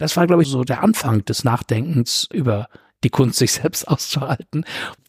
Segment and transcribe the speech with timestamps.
[0.00, 2.68] Das war, glaube ich, so der Anfang des Nachdenkens über
[3.04, 4.64] die Kunst, sich selbst auszuhalten,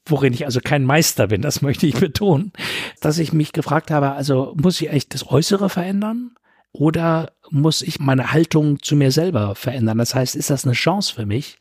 [0.06, 2.52] worin ich also kein Meister bin, das möchte ich betonen,
[3.00, 6.36] dass ich mich gefragt habe, also muss ich eigentlich das Äußere verändern
[6.74, 9.98] oder muss ich meine Haltung zu mir selber verändern?
[9.98, 11.60] Das heißt, ist das eine Chance für mich,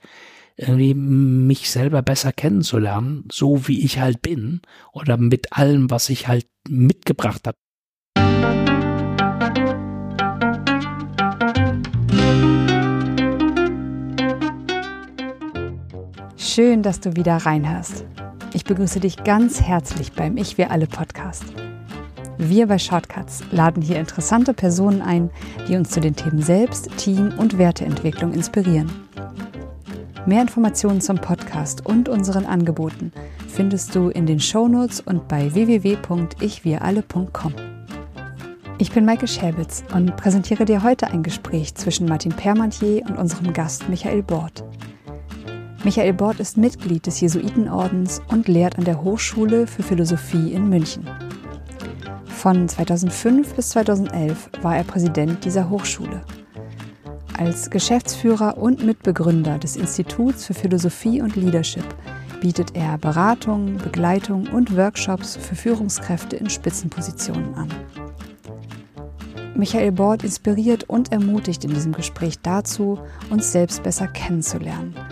[0.56, 4.60] irgendwie mich selber besser kennenzulernen, so wie ich halt bin
[4.92, 7.56] oder mit allem, was ich halt mitgebracht habe?
[16.42, 18.06] Schön, dass du wieder reinhörst.
[18.54, 21.44] Ich begrüße dich ganz herzlich beim Ich Wir Alle Podcast.
[22.38, 25.28] Wir bei Shortcuts laden hier interessante Personen ein,
[25.68, 28.90] die uns zu den Themen Selbst-, Team- und Werteentwicklung inspirieren.
[30.24, 33.12] Mehr Informationen zum Podcast und unseren Angeboten
[33.46, 37.52] findest du in den Shownotes und bei www.ichwiralle.com.
[38.78, 43.52] Ich bin Maike Schäbitz und präsentiere dir heute ein Gespräch zwischen Martin Permantier und unserem
[43.52, 44.64] Gast Michael Bort.
[45.82, 51.08] Michael Bort ist Mitglied des Jesuitenordens und lehrt an der Hochschule für Philosophie in München.
[52.26, 56.20] Von 2005 bis 2011 war er Präsident dieser Hochschule.
[57.38, 61.86] Als Geschäftsführer und Mitbegründer des Instituts für Philosophie und Leadership
[62.42, 67.68] bietet er Beratung, Begleitung und Workshops für Führungskräfte in Spitzenpositionen an.
[69.54, 72.98] Michael Bort inspiriert und ermutigt in diesem Gespräch dazu,
[73.30, 74.94] uns selbst besser kennenzulernen–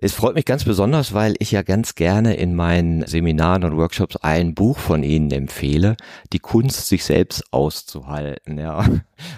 [0.03, 4.17] Es freut mich ganz besonders, weil ich ja ganz gerne in meinen Seminaren und Workshops
[4.17, 5.95] ein Buch von Ihnen empfehle,
[6.33, 8.85] die Kunst, sich selbst auszuhalten, ja.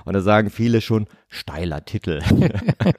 [0.05, 2.23] Und da sagen viele schon, steiler Titel.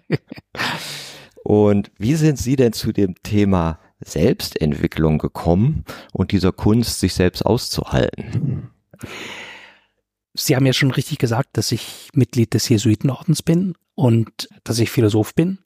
[1.43, 7.45] und wie sind Sie denn zu dem Thema Selbstentwicklung gekommen und dieser Kunst, sich selbst
[7.45, 8.71] auszuhalten?
[10.35, 14.93] Sie haben ja schon richtig gesagt, dass ich Mitglied des Jesuitenordens bin und dass ich
[14.93, 15.59] Philosoph bin.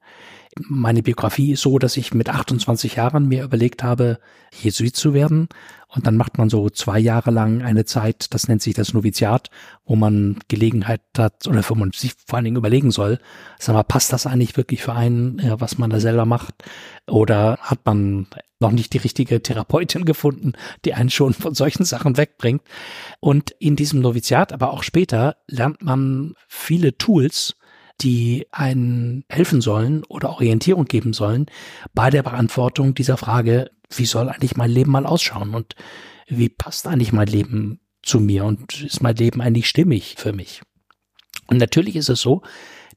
[0.59, 4.19] Meine Biografie ist so, dass ich mit 28 Jahren mir überlegt habe,
[4.53, 5.49] Jesuit zu werden.
[5.87, 9.51] Und dann macht man so zwei Jahre lang eine Zeit, das nennt sich das Noviziat,
[9.85, 13.19] wo man Gelegenheit hat oder wo man sich vor allen Dingen überlegen soll,
[13.59, 16.55] sag mal, passt das eigentlich wirklich für einen, was man da selber macht?
[17.09, 18.27] Oder hat man
[18.61, 20.53] noch nicht die richtige Therapeutin gefunden,
[20.85, 22.63] die einen schon von solchen Sachen wegbringt?
[23.21, 27.55] Und in diesem Noviziat, aber auch später, lernt man viele Tools,
[28.03, 31.47] die einen helfen sollen oder Orientierung geben sollen
[31.95, 35.75] bei der Beantwortung dieser Frage, wie soll eigentlich mein Leben mal ausschauen und
[36.29, 40.63] wie passt eigentlich mein Leben zu mir und ist mein Leben eigentlich stimmig für mich?
[41.49, 42.43] Und natürlich ist es so,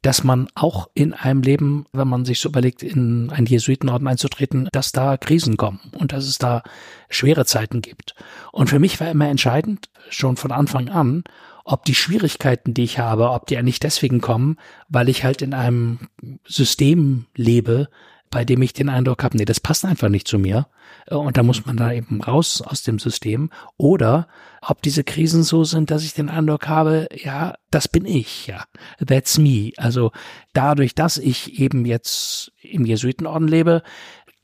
[0.04, 4.68] dass man auch in einem Leben, wenn man sich so überlegt, in einen Jesuitenorden einzutreten,
[4.72, 6.62] dass da Krisen kommen und dass es da
[7.10, 8.14] schwere Zeiten gibt.
[8.52, 11.24] Und für mich war immer entscheidend, schon von Anfang an,
[11.64, 14.58] ob die Schwierigkeiten, die ich habe, ob die eigentlich deswegen kommen,
[14.90, 16.00] weil ich halt in einem
[16.46, 17.90] System lebe,
[18.30, 20.68] bei dem ich den Eindruck habe, nee, das passt einfach nicht zu mir.
[21.10, 23.52] Und da muss man da eben raus aus dem System.
[23.78, 24.28] Oder
[24.62, 28.64] ob diese Krisen so sind, dass ich den Eindruck habe, ja, das bin ich, ja,
[29.06, 29.72] that's me.
[29.78, 30.12] Also
[30.54, 33.84] dadurch, dass ich eben jetzt im Jesuitenorden lebe,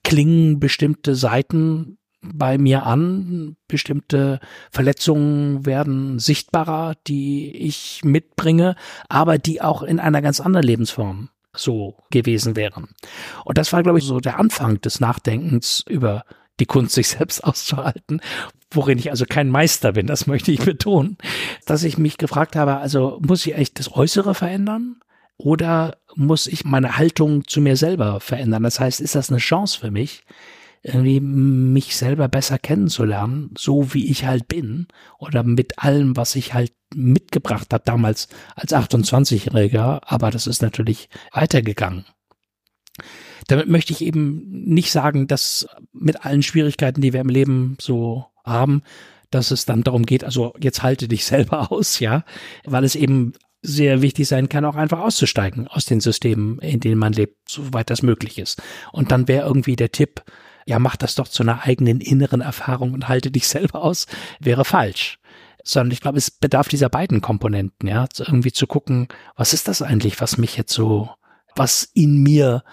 [0.04, 3.56] klingen bestimmte Seiten bei mir an.
[3.68, 4.40] Bestimmte
[4.72, 8.76] Verletzungen werden sichtbarer, die ich mitbringe,
[9.08, 12.90] aber die auch in einer ganz anderen Lebensform so gewesen wären.
[13.46, 16.24] Und das war, glaube ich, so der Anfang des Nachdenkens über
[16.60, 18.22] die Kunst, sich selbst auszuhalten,
[18.72, 21.18] worin ich also kein Meister bin, das möchte ich betonen,
[21.66, 25.00] dass ich mich gefragt habe, also muss ich echt das Äußere verändern?
[25.42, 28.64] Oder muss ich meine Haltung zu mir selber verändern?
[28.64, 30.24] Das heißt, ist das eine Chance für mich,
[30.82, 34.88] irgendwie mich selber besser kennenzulernen, so wie ich halt bin
[35.18, 41.10] oder mit allem, was ich halt mitgebracht habe damals als 28-Jähriger, aber das ist natürlich
[41.32, 42.06] weitergegangen.
[43.48, 48.26] Damit möchte ich eben nicht sagen, dass mit allen Schwierigkeiten, die wir im Leben so
[48.44, 48.84] haben,
[49.32, 52.24] dass es dann darum geht, also jetzt halte dich selber aus, ja,
[52.66, 56.98] weil es eben sehr wichtig sein kann, auch einfach auszusteigen aus den Systemen, in denen
[56.98, 58.62] man lebt, soweit das möglich ist.
[58.94, 60.24] Und dann wäre irgendwie der Tipp,
[60.66, 64.06] ja, mach das doch zu einer eigenen inneren Erfahrung und halte dich selber aus,
[64.40, 65.20] wäre falsch.
[65.64, 69.82] Sondern ich glaube, es bedarf dieser beiden Komponenten, ja, irgendwie zu gucken, was ist das
[69.82, 71.10] eigentlich, was mich jetzt so,
[71.56, 72.64] was in mir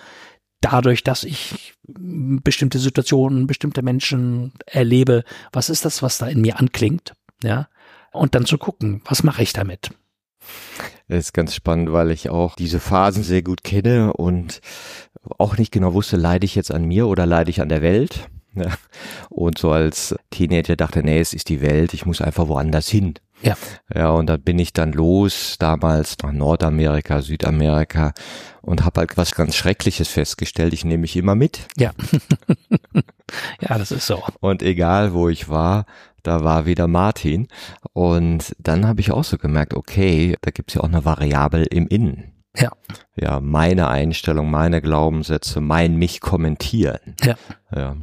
[0.60, 6.58] dadurch, dass ich bestimmte Situationen, bestimmte Menschen erlebe, was ist das, was da in mir
[6.58, 7.68] anklingt, ja?
[8.12, 9.90] Und dann zu gucken, was mache ich damit?
[11.08, 14.60] Das ist ganz spannend, weil ich auch diese Phasen sehr gut kenne und
[15.38, 18.28] auch nicht genau wusste, leide ich jetzt an mir oder leide ich an der Welt.
[18.54, 18.72] Ja.
[19.28, 23.14] Und so als Teenager dachte, nee, es ist die Welt, ich muss einfach woanders hin.
[23.42, 23.54] Ja.
[23.94, 28.14] Ja, und da bin ich dann los, damals nach Nordamerika, Südamerika
[28.62, 30.72] und habe halt was ganz Schreckliches festgestellt.
[30.72, 31.68] Ich nehme mich immer mit.
[31.76, 31.92] Ja.
[33.60, 34.22] ja, das ist so.
[34.40, 35.84] Und egal, wo ich war,
[36.22, 37.48] da war wieder Martin.
[37.92, 41.86] Und dann habe ich auch so gemerkt, okay, da gibt's ja auch eine Variable im
[41.88, 42.32] Innen.
[42.58, 42.72] Ja.
[43.16, 47.16] Ja, meine Einstellung, meine Glaubenssätze, mein mich kommentieren.
[47.22, 47.34] Ja.
[47.74, 47.96] Ja.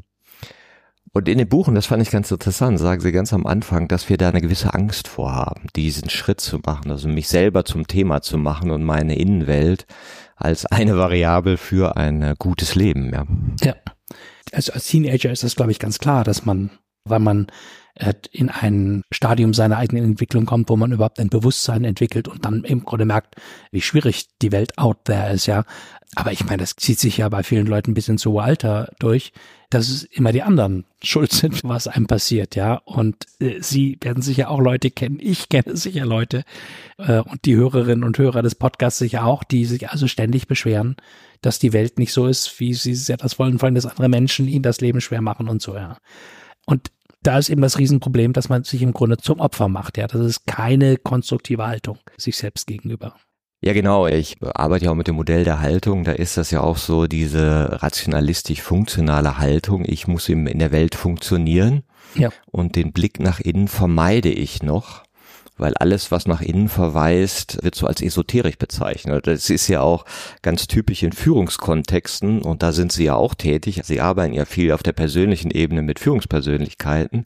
[1.16, 3.88] Und in dem Buch, und das fand ich ganz interessant, sagen sie ganz am Anfang,
[3.88, 7.86] dass wir da eine gewisse Angst vorhaben, diesen Schritt zu machen, also mich selber zum
[7.86, 9.86] Thema zu machen und meine Innenwelt
[10.36, 13.12] als eine Variable für ein gutes Leben.
[13.14, 13.26] Ja.
[13.64, 13.76] ja.
[14.52, 16.72] Also als Teenager ist das, glaube ich, ganz klar, dass man,
[17.06, 17.48] weil man
[17.96, 22.46] äh, in ein Stadium seiner eigenen Entwicklung kommt, wo man überhaupt ein Bewusstsein entwickelt und
[22.46, 23.36] dann im Grunde merkt,
[23.72, 25.64] wie schwierig die Welt out there ist, ja.
[26.16, 29.34] Aber ich meine, das zieht sich ja bei vielen Leuten bis ins hohe Alter durch,
[29.72, 32.76] dass es immer die anderen schuld sind, was einem passiert, ja.
[32.86, 36.46] Und äh, Sie werden sicher auch Leute kennen, ich kenne sicher Leute
[36.98, 40.96] äh, und die Hörerinnen und Hörer des Podcasts sicher auch, die sich also ständig beschweren,
[41.42, 44.48] dass die Welt nicht so ist, wie sie es das wollen, wollen, dass andere Menschen
[44.48, 45.98] ihnen das Leben schwer machen und so, ja.
[46.66, 50.08] Und da ist eben das Riesenproblem, dass man sich im Grunde zum Opfer macht, ja.
[50.08, 53.16] Das ist keine konstruktive Haltung sich selbst gegenüber.
[53.64, 54.08] Ja, genau.
[54.08, 56.04] Ich arbeite ja auch mit dem Modell der Haltung.
[56.04, 59.86] Da ist das ja auch so diese rationalistisch-funktionale Haltung.
[59.86, 61.84] Ich muss in der Welt funktionieren.
[62.16, 62.30] Ja.
[62.52, 65.04] Und den Blick nach innen vermeide ich noch
[65.58, 69.28] weil alles, was nach innen verweist, wird so als esoterisch bezeichnet.
[69.28, 70.06] Das ist ja auch
[70.42, 73.82] ganz typisch in Führungskontexten und da sind Sie ja auch tätig.
[73.84, 77.26] Sie arbeiten ja viel auf der persönlichen Ebene mit Führungspersönlichkeiten,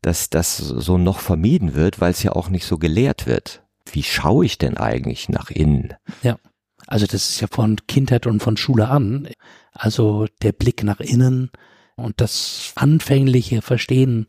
[0.00, 4.02] dass das so noch vermieden wird, weil es ja auch nicht so gelehrt wird wie
[4.02, 5.94] schaue ich denn eigentlich nach innen?
[6.22, 6.38] Ja.
[6.86, 9.28] Also das ist ja von Kindheit und von Schule an.
[9.72, 11.50] Also der Blick nach innen
[11.96, 14.26] und das anfängliche Verstehen,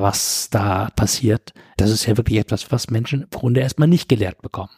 [0.00, 4.42] was da passiert, das ist ja wirklich etwas, was Menschen im Grunde erstmal nicht gelehrt
[4.42, 4.70] bekommen.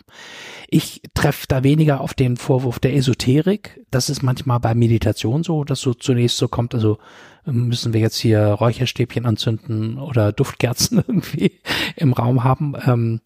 [0.69, 3.81] Ich treffe da weniger auf den Vorwurf der Esoterik.
[3.91, 6.99] Das ist manchmal bei Meditation so, dass so zunächst so kommt, also
[7.45, 11.61] müssen wir jetzt hier Räucherstäbchen anzünden oder Duftkerzen irgendwie
[11.97, 12.75] im Raum haben.
[12.87, 13.21] Ähm,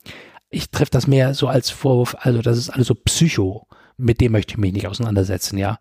[0.48, 3.66] ich treffe das mehr so als Vorwurf, also das ist alles so Psycho,
[3.96, 5.78] mit dem möchte ich mich nicht auseinandersetzen, ja.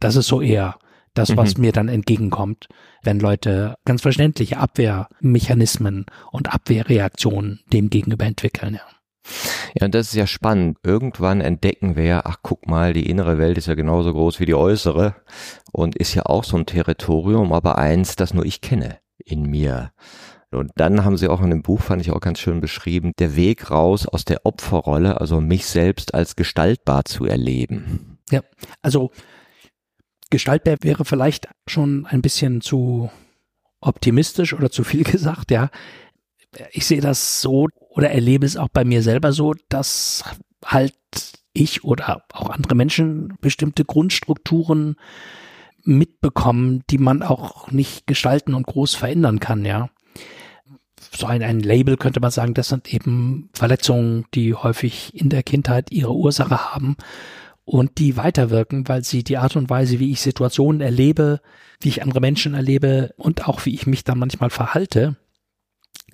[0.00, 0.78] Das ist so eher
[1.18, 1.62] das, was mhm.
[1.62, 2.68] mir dann entgegenkommt,
[3.02, 8.80] wenn Leute ganz verständliche Abwehrmechanismen und Abwehrreaktionen dem gegenüber entwickeln, ja.
[9.74, 10.78] Ja, und das ist ja spannend.
[10.84, 14.54] Irgendwann entdecken wir, ach guck mal, die innere Welt ist ja genauso groß wie die
[14.54, 15.16] äußere
[15.72, 19.90] und ist ja auch so ein Territorium, aber eins, das nur ich kenne in mir.
[20.52, 23.36] Und dann haben sie auch in dem Buch, fand ich auch ganz schön beschrieben, der
[23.36, 28.18] Weg raus aus der Opferrolle, also mich selbst als gestaltbar zu erleben.
[28.30, 28.42] Ja,
[28.80, 29.10] also
[30.30, 33.10] gestaltbar wäre vielleicht schon ein bisschen zu
[33.80, 35.70] optimistisch oder zu viel gesagt, ja.
[36.70, 40.24] Ich sehe das so oder erlebe es auch bei mir selber so, dass
[40.64, 40.94] halt
[41.52, 44.96] ich oder auch andere Menschen bestimmte Grundstrukturen
[45.84, 49.90] mitbekommen, die man auch nicht gestalten und groß verändern kann, ja
[51.16, 55.42] so ein, ein Label könnte man sagen, das sind eben Verletzungen, die häufig in der
[55.42, 56.96] Kindheit ihre Ursache haben
[57.66, 61.40] und die weiterwirken, weil sie die Art und Weise, wie ich Situationen erlebe,
[61.80, 65.16] wie ich andere Menschen erlebe und auch wie ich mich dann manchmal verhalte,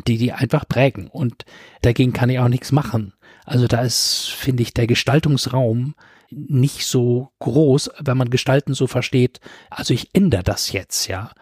[0.09, 1.09] die die einfach prägen.
[1.09, 1.45] Und
[1.83, 3.13] dagegen kann ich auch nichts machen.
[3.45, 5.95] Also da ist, finde ich, der Gestaltungsraum
[6.31, 9.41] nicht so groß, wenn man Gestalten so versteht.
[9.69, 11.33] Also ich ändere das jetzt, ja.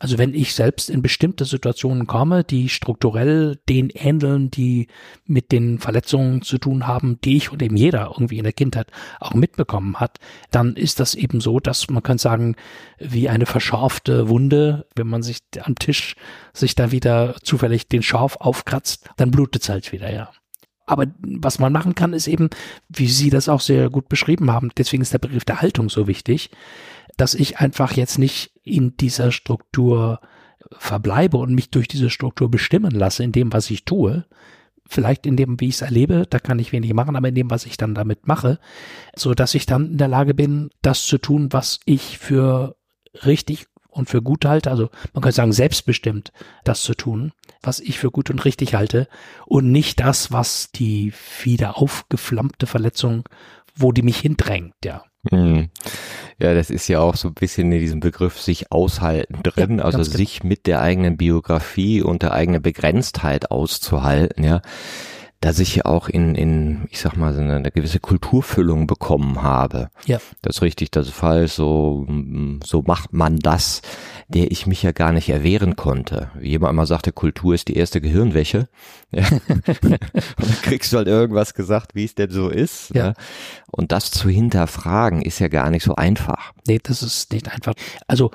[0.00, 4.88] Also wenn ich selbst in bestimmte Situationen komme, die strukturell den ähneln, die
[5.24, 8.88] mit den Verletzungen zu tun haben, die ich und eben jeder irgendwie in der Kindheit
[9.20, 10.18] auch mitbekommen hat,
[10.50, 12.56] dann ist das eben so, dass man kann sagen,
[12.98, 16.16] wie eine verscharfte Wunde, wenn man sich am Tisch
[16.52, 20.30] sich da wieder zufällig den Schorf aufkratzt, dann blutet es halt wieder, ja.
[20.86, 22.50] Aber was man machen kann, ist eben,
[22.88, 26.06] wie Sie das auch sehr gut beschrieben haben, deswegen ist der Begriff der Haltung so
[26.06, 26.50] wichtig,
[27.16, 30.20] dass ich einfach jetzt nicht in dieser Struktur
[30.78, 34.24] verbleibe und mich durch diese Struktur bestimmen lasse in dem, was ich tue.
[34.86, 37.50] Vielleicht in dem, wie ich es erlebe, da kann ich wenig machen, aber in dem,
[37.50, 38.58] was ich dann damit mache,
[39.16, 42.76] so dass ich dann in der Lage bin, das zu tun, was ich für
[43.24, 46.32] richtig und für gut halte, also man könnte sagen selbstbestimmt
[46.64, 49.08] das zu tun, was ich für gut und richtig halte
[49.46, 53.24] und nicht das, was die wieder aufgeflammte Verletzung,
[53.76, 55.04] wo die mich hindrängt, ja.
[55.30, 55.70] Hm.
[56.38, 59.84] Ja, das ist ja auch so ein bisschen in diesem Begriff sich aushalten drin, ja,
[59.84, 60.10] also genau.
[60.10, 64.60] sich mit der eigenen Biografie und der eigenen Begrenztheit auszuhalten, ja
[65.40, 69.42] dass ich ja auch in, in, ich sag mal, so eine, eine gewisse Kulturfüllung bekommen
[69.42, 69.90] habe.
[70.06, 70.18] Ja.
[70.40, 72.06] Das ist richtig, das ist falsch, so,
[72.64, 73.82] so macht man das,
[74.28, 76.30] der ich mich ja gar nicht erwehren konnte.
[76.38, 78.68] Wie jemand einmal sagte, Kultur ist die erste Gehirnwäsche.
[79.10, 79.28] Ja.
[79.82, 80.00] und
[80.38, 82.94] dann kriegst du halt irgendwas gesagt, wie es denn so ist.
[82.94, 83.08] Ja.
[83.08, 83.14] Ne?
[83.70, 86.52] Und das zu hinterfragen ist ja gar nicht so einfach.
[86.66, 87.74] Nee, das ist nicht einfach.
[88.06, 88.30] Also,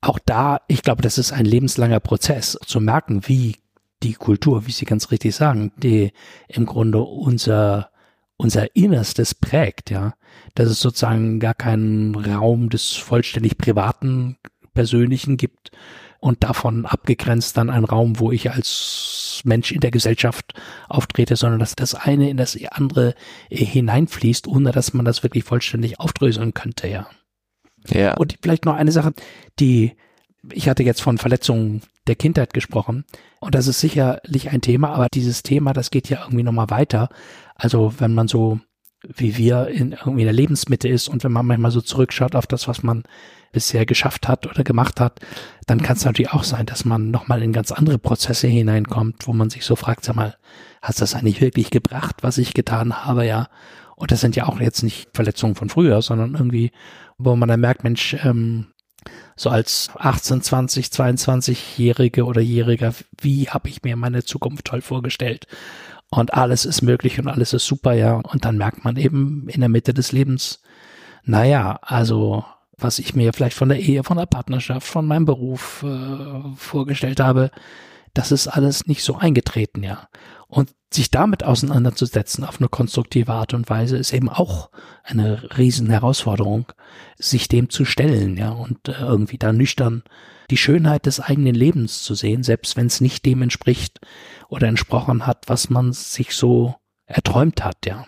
[0.00, 3.56] auch da, ich glaube, das ist ein lebenslanger Prozess, zu merken, wie
[4.02, 6.12] die Kultur, wie Sie ganz richtig sagen, die
[6.48, 7.90] im Grunde unser,
[8.36, 10.14] unser Innerstes prägt, ja.
[10.54, 14.36] Dass es sozusagen gar keinen Raum des vollständig privaten,
[14.74, 15.70] persönlichen gibt
[16.20, 20.54] und davon abgegrenzt dann ein Raum, wo ich als Mensch in der Gesellschaft
[20.88, 23.14] auftrete, sondern dass das eine in das andere
[23.50, 27.08] hineinfließt, ohne dass man das wirklich vollständig aufdröseln könnte, ja.
[27.88, 28.14] Ja.
[28.14, 29.14] Und vielleicht noch eine Sache,
[29.58, 29.96] die
[30.52, 33.04] ich hatte jetzt von Verletzungen der Kindheit gesprochen.
[33.40, 37.08] Und das ist sicherlich ein Thema, aber dieses Thema, das geht ja irgendwie nochmal weiter.
[37.54, 38.60] Also wenn man so
[39.14, 42.66] wie wir in irgendwie der Lebensmitte ist und wenn man manchmal so zurückschaut auf das,
[42.66, 43.04] was man
[43.52, 45.20] bisher geschafft hat oder gemacht hat,
[45.66, 49.32] dann kann es natürlich auch sein, dass man nochmal in ganz andere Prozesse hineinkommt, wo
[49.32, 50.36] man sich so fragt, sag mal,
[50.82, 53.48] hast das eigentlich wirklich gebracht, was ich getan habe, ja?
[53.94, 56.70] Und das sind ja auch jetzt nicht Verletzungen von früher, sondern irgendwie,
[57.16, 58.66] wo man dann merkt, Mensch, ähm,
[59.36, 65.46] so als 18, 20, 22-Jährige oder Jähriger, wie habe ich mir meine Zukunft toll vorgestellt?
[66.10, 68.14] Und alles ist möglich und alles ist super, ja.
[68.14, 70.60] Und dann merkt man eben in der Mitte des Lebens,
[71.24, 72.44] naja, also
[72.78, 77.20] was ich mir vielleicht von der Ehe, von der Partnerschaft, von meinem Beruf äh, vorgestellt
[77.20, 77.50] habe,
[78.14, 80.08] das ist alles nicht so eingetreten, ja.
[80.48, 84.70] Und sich damit auseinanderzusetzen auf eine konstruktive Art und Weise ist eben auch
[85.02, 86.66] eine riesen Herausforderung,
[87.18, 90.04] sich dem zu stellen, ja, und äh, irgendwie da nüchtern
[90.50, 94.00] die Schönheit des eigenen Lebens zu sehen, selbst wenn es nicht dem entspricht
[94.48, 96.76] oder entsprochen hat, was man sich so
[97.06, 98.06] erträumt hat, ja.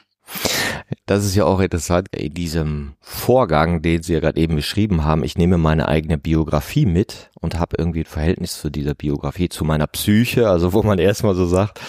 [1.07, 5.25] Das ist ja auch interessant in diesem Vorgang, den Sie ja gerade eben beschrieben haben.
[5.25, 9.64] Ich nehme meine eigene Biografie mit und habe irgendwie ein Verhältnis zu dieser Biografie, zu
[9.64, 11.80] meiner Psyche, also wo man erstmal so sagt,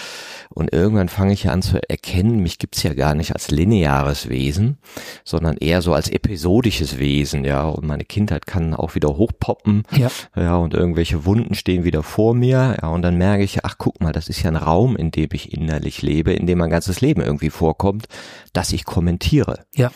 [0.52, 4.28] und irgendwann fange ich ja an zu erkennen, mich gibt's ja gar nicht als lineares
[4.28, 4.78] Wesen,
[5.24, 7.68] sondern eher so als episodisches Wesen, ja.
[7.68, 10.10] Und meine Kindheit kann auch wieder hochpoppen, ja.
[10.34, 12.88] ja, und irgendwelche Wunden stehen wieder vor mir, ja.
[12.88, 15.52] Und dann merke ich, ach guck mal, das ist ja ein Raum, in dem ich
[15.52, 18.08] innerlich lebe, in dem mein ganzes Leben irgendwie vorkommt,
[18.52, 19.64] dass ich kommentiere.
[19.76, 19.92] Ja.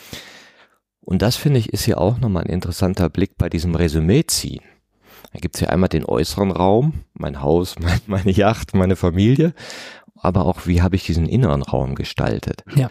[1.01, 4.63] Und das finde ich ist ja auch nochmal ein interessanter Blick bei diesem Resümee ziehen.
[5.33, 9.53] Da gibt's ja einmal den äußeren Raum, mein Haus, mein, meine Yacht, meine Familie
[10.25, 12.63] aber auch, wie habe ich diesen inneren Raum gestaltet.
[12.75, 12.89] Ja.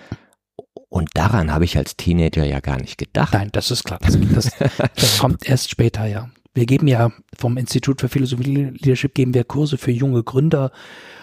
[0.89, 3.33] Und daran habe ich als Teenager ja gar nicht gedacht.
[3.33, 3.99] Nein, das ist klar.
[4.01, 4.51] Das, das,
[4.95, 6.31] das kommt erst später, ja.
[6.55, 10.71] Wir geben ja vom Institut für Philosophie Leadership geben wir Kurse für junge Gründer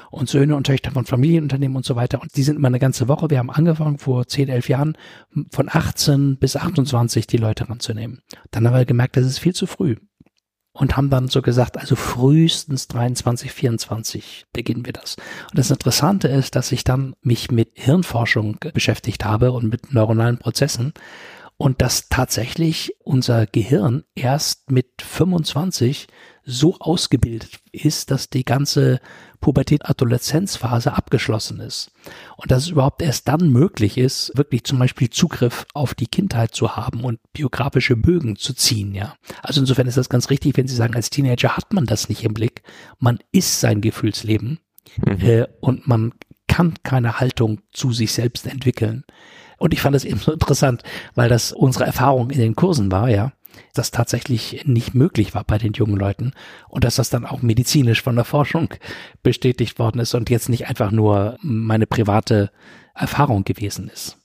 [0.10, 2.22] und Söhne und Töchter von Familienunternehmen und so weiter.
[2.22, 3.30] Und die sind immer eine ganze Woche.
[3.30, 4.98] Wir haben angefangen vor 10, 11 Jahren
[5.51, 8.22] von 18 bis 28 die Leute ranzunehmen.
[8.51, 9.96] Dann haben wir gemerkt, das ist viel zu früh
[10.74, 15.16] und haben dann so gesagt, also frühestens 23, 24 beginnen wir das.
[15.50, 20.38] Und das Interessante ist, dass ich dann mich mit Hirnforschung beschäftigt habe und mit neuronalen
[20.38, 20.94] Prozessen
[21.58, 26.08] und dass tatsächlich unser Gehirn erst mit 25
[26.44, 29.00] so ausgebildet ist, dass die ganze
[29.41, 31.91] Pubertät-Adoleszenzphase abgeschlossen ist.
[32.38, 36.55] Und dass es überhaupt erst dann möglich ist, wirklich zum Beispiel Zugriff auf die Kindheit
[36.55, 39.15] zu haben und biografische Bögen zu ziehen, ja.
[39.41, 42.24] Also insofern ist das ganz richtig, wenn Sie sagen, als Teenager hat man das nicht
[42.24, 42.63] im Blick.
[43.00, 44.60] Man ist sein Gefühlsleben
[45.05, 45.19] mhm.
[45.21, 46.13] äh, und man
[46.48, 49.03] kann keine Haltung zu sich selbst entwickeln.
[49.57, 50.83] Und ich fand das eben so interessant,
[51.13, 53.31] weil das unsere Erfahrung in den Kursen war, ja,
[53.74, 56.34] das tatsächlich nicht möglich war bei den jungen Leuten
[56.70, 58.70] und dass das dann auch medizinisch von der Forschung
[59.24, 62.51] bestätigt worden ist und jetzt nicht einfach nur meine private
[62.93, 64.17] Erfahrung gewesen ist.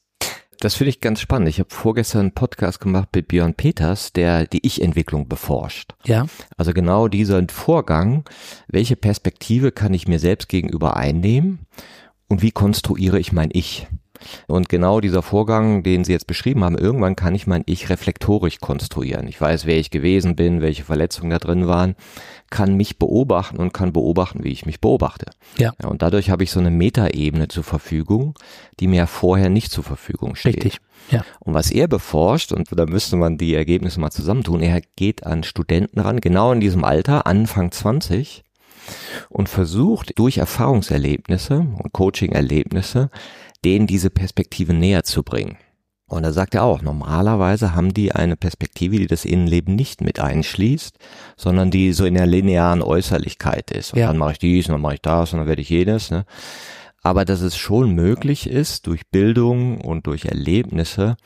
[0.61, 1.49] Das finde ich ganz spannend.
[1.49, 5.92] Ich habe vorgestern einen Podcast gemacht mit Björn Peters, der die Ich-Entwicklung beforscht.
[6.04, 6.26] Ja.
[6.56, 8.25] Also genau dieser Vorgang,
[8.66, 11.66] welche Perspektive kann ich mir selbst gegenüber einnehmen
[12.28, 13.87] und wie konstruiere ich mein Ich?
[14.46, 18.58] Und genau dieser Vorgang, den Sie jetzt beschrieben haben, irgendwann kann ich mein Ich reflektorisch
[18.61, 19.28] konstruieren.
[19.28, 21.94] Ich weiß, wer ich gewesen bin, welche Verletzungen da drin waren,
[22.50, 25.26] kann mich beobachten und kann beobachten, wie ich mich beobachte.
[25.58, 25.73] Ja.
[25.80, 28.35] ja und dadurch habe ich so eine Metaebene zur Verfügung,
[28.78, 30.56] die mir vorher nicht zur Verfügung steht.
[30.56, 30.80] Richtig.
[31.11, 31.25] Ja.
[31.40, 35.44] Und was er beforscht, und da müsste man die Ergebnisse mal zusammentun, er geht an
[35.44, 38.44] Studenten ran, genau in diesem Alter, Anfang 20,
[39.28, 43.11] und versucht durch Erfahrungserlebnisse und Coaching-Erlebnisse
[43.66, 45.58] denen diese Perspektive näher zu bringen.
[46.08, 50.20] Und da sagt er auch, normalerweise haben die eine Perspektive, die das Innenleben nicht mit
[50.20, 50.96] einschließt,
[51.37, 53.92] sondern die so in der linearen Äußerlichkeit ist.
[53.92, 54.06] Und ja.
[54.06, 56.12] dann mache ich dies, und dann mache ich das, und dann werde ich jenes.
[56.12, 56.25] Ne?
[57.02, 61.16] Aber dass es schon möglich ist, durch Bildung und durch Erlebnisse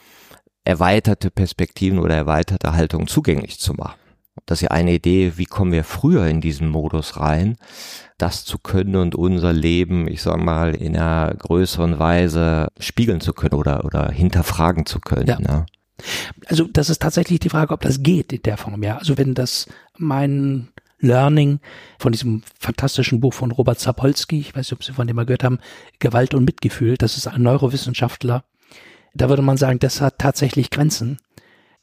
[0.64, 3.99] erweiterte Perspektiven oder erweiterte Haltungen zugänglich zu machen.
[4.50, 7.56] Das ist ja eine Idee, wie kommen wir früher in diesen Modus rein,
[8.18, 13.32] das zu können und unser Leben, ich sag mal, in einer größeren Weise spiegeln zu
[13.32, 15.28] können oder, oder hinterfragen zu können.
[15.28, 15.38] Ja.
[15.38, 15.66] Ne?
[16.46, 18.96] Also das ist tatsächlich die Frage, ob das geht in der Form, ja.
[18.96, 21.60] Also wenn das mein Learning
[22.00, 25.26] von diesem fantastischen Buch von Robert Zapolsky, ich weiß nicht, ob Sie von dem mal
[25.26, 25.60] gehört haben,
[26.00, 28.42] Gewalt und Mitgefühl, das ist ein Neurowissenschaftler.
[29.14, 31.18] Da würde man sagen, das hat tatsächlich Grenzen.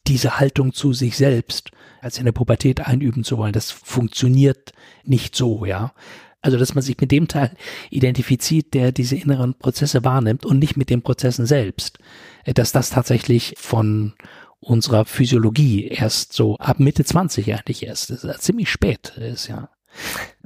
[0.07, 1.71] Diese Haltung zu sich selbst
[2.01, 4.71] als in der Pubertät einüben zu wollen, das funktioniert
[5.03, 5.93] nicht so, ja.
[6.41, 7.51] Also, dass man sich mit dem Teil
[7.89, 11.97] identifiziert, der diese inneren Prozesse wahrnimmt und nicht mit den Prozessen selbst.
[12.45, 14.13] Äh, dass das tatsächlich von
[14.59, 19.69] unserer Physiologie erst so ab Mitte 20 eigentlich erst, ziemlich spät ist, ja.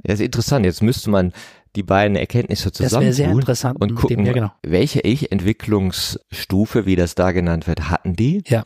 [0.04, 0.64] Ja, ist interessant.
[0.64, 1.32] Jetzt müsste man
[1.76, 4.52] die beiden Erkenntnisse zusammen das sehr interessant und gucken, dem, ja, genau.
[4.62, 8.42] welche Ich-Entwicklungsstufe, wie das da genannt wird, hatten die?
[8.46, 8.64] Ja.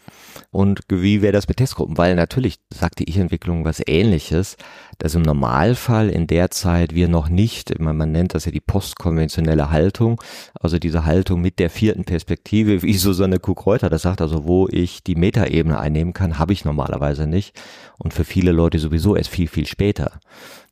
[0.57, 1.99] Und wie wäre das mit Testgruppen?
[1.99, 4.57] Weil natürlich sagt die Ich-Entwicklung was ähnliches,
[4.97, 8.63] dass im Normalfall in der Zeit wir noch nicht, man, man nennt das ja die
[8.63, 10.19] postkonventionelle Haltung,
[10.59, 15.03] also diese Haltung mit der vierten Perspektive, wie Susanne Kukreuter das sagt, also wo ich
[15.05, 17.55] die Metaebene einnehmen kann, habe ich normalerweise nicht.
[17.99, 20.21] Und für viele Leute sowieso erst viel, viel später.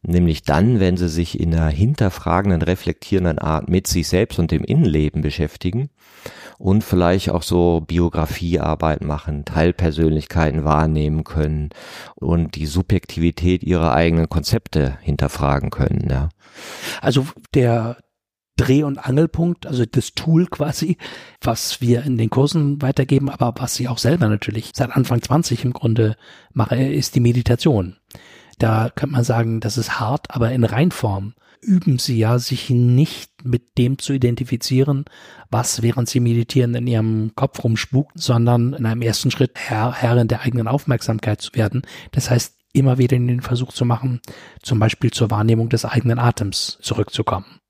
[0.00, 4.64] Nämlich dann, wenn sie sich in einer hinterfragenden, reflektierenden Art mit sich selbst und dem
[4.64, 5.90] Innenleben beschäftigen
[6.58, 11.70] und vielleicht auch so Biografiearbeit machen, Teilpersönlichkeiten wahrnehmen können
[12.14, 16.08] und die Subjektivität ihrer eigenen Konzepte hinterfragen können.
[16.10, 16.28] Ja.
[17.00, 17.98] Also der
[18.56, 20.96] Dreh- und Angelpunkt, also das Tool quasi,
[21.40, 25.64] was wir in den Kursen weitergeben, aber was ich auch selber natürlich seit Anfang 20
[25.64, 26.16] im Grunde
[26.52, 27.96] mache, ist die Meditation.
[28.58, 31.34] Da könnte man sagen, das ist hart, aber in Reinform
[31.64, 35.04] üben sie ja, sich nicht mit dem zu identifizieren,
[35.50, 40.28] was während sie meditieren in ihrem Kopf rumspukt, sondern in einem ersten Schritt Herr, Herrin
[40.28, 41.82] der eigenen Aufmerksamkeit zu werden.
[42.12, 44.20] Das heißt, immer wieder in den Versuch zu machen,
[44.62, 47.60] zum Beispiel zur Wahrnehmung des eigenen Atems zurückzukommen.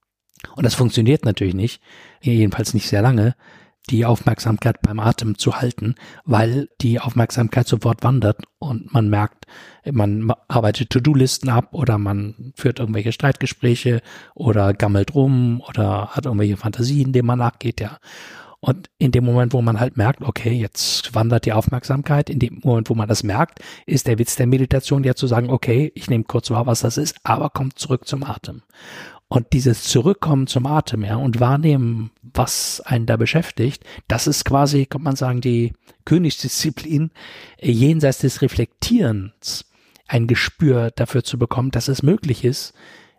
[0.57, 1.81] Und das funktioniert natürlich nicht,
[2.21, 3.35] jedenfalls nicht sehr lange,
[3.91, 5.95] die Aufmerksamkeit beim Atem zu halten,
[6.25, 9.47] weil die Aufmerksamkeit sofort wandert und man merkt,
[9.91, 14.01] man arbeitet To-Do-Listen ab oder man führt irgendwelche Streitgespräche
[14.35, 17.99] oder gammelt rum oder hat irgendwelche Fantasien, denen man nachgeht, ja.
[18.65, 22.63] Und in dem Moment, wo man halt merkt, okay, jetzt wandert die Aufmerksamkeit, in dem
[22.65, 26.09] Moment, wo man das merkt, ist der Witz der Meditation ja zu sagen, okay, ich
[26.09, 28.63] nehme kurz wahr, was das ist, aber kommt zurück zum Atem.
[29.29, 34.87] Und dieses Zurückkommen zum Atem, ja, und wahrnehmen, was einen da beschäftigt, das ist quasi,
[34.87, 35.73] kann man sagen, die
[36.05, 37.11] Königsdisziplin,
[37.57, 39.65] äh, jenseits des Reflektierens
[40.07, 42.75] ein Gespür dafür zu bekommen, dass es möglich ist,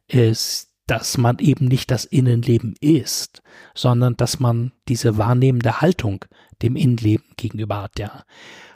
[0.08, 3.41] ist, dass man eben nicht das Innenleben ist,
[3.74, 6.26] sondern dass man diese wahrnehmende Haltung
[6.62, 8.24] dem Innenleben gegenüber hat, ja.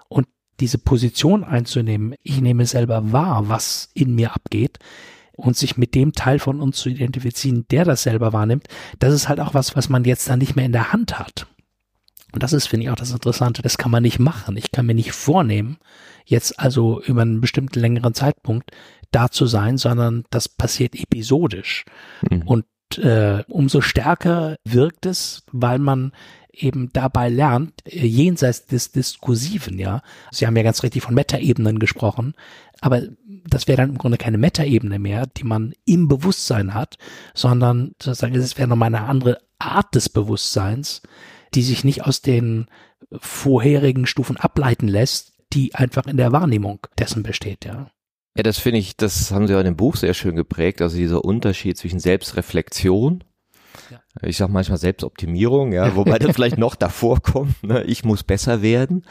[0.08, 0.28] Und
[0.60, 4.80] diese Position einzunehmen, ich nehme selber wahr, was in mir abgeht,
[5.40, 8.68] und sich mit dem Teil von uns zu identifizieren, der das selber wahrnimmt,
[9.00, 11.48] das ist halt auch was, was man jetzt dann nicht mehr in der Hand hat.
[12.32, 13.62] Und das ist, finde ich, auch das Interessante.
[13.62, 14.56] Das kann man nicht machen.
[14.56, 15.78] Ich kann mir nicht vornehmen,
[16.26, 18.70] jetzt also über einen bestimmten längeren Zeitpunkt
[19.12, 21.86] da zu sein, sondern das passiert episodisch.
[22.30, 22.42] Mhm.
[22.44, 22.66] Und
[22.98, 26.12] äh, umso stärker wirkt es, weil man
[26.52, 30.02] eben dabei lernt, äh, jenseits des Diskursiven, ja.
[30.32, 32.34] Sie haben ja ganz richtig von Metaebenen gesprochen,
[32.82, 33.04] aber
[33.48, 36.98] das wäre dann im Grunde keine Metaebene mehr, die man im Bewusstsein hat,
[37.34, 41.02] sondern sozusagen es wäre nochmal eine andere Art des Bewusstseins,
[41.54, 42.68] die sich nicht aus den
[43.20, 47.90] vorherigen Stufen ableiten lässt, die einfach in der Wahrnehmung dessen besteht, ja.
[48.38, 50.96] Ja, das finde ich, das haben Sie auch in dem Buch sehr schön geprägt, also
[50.96, 53.24] dieser Unterschied zwischen Selbstreflexion
[54.22, 57.84] ich sag manchmal Selbstoptimierung, ja, wobei das vielleicht noch davor kommt, ne?
[57.84, 59.06] ich muss besser werden,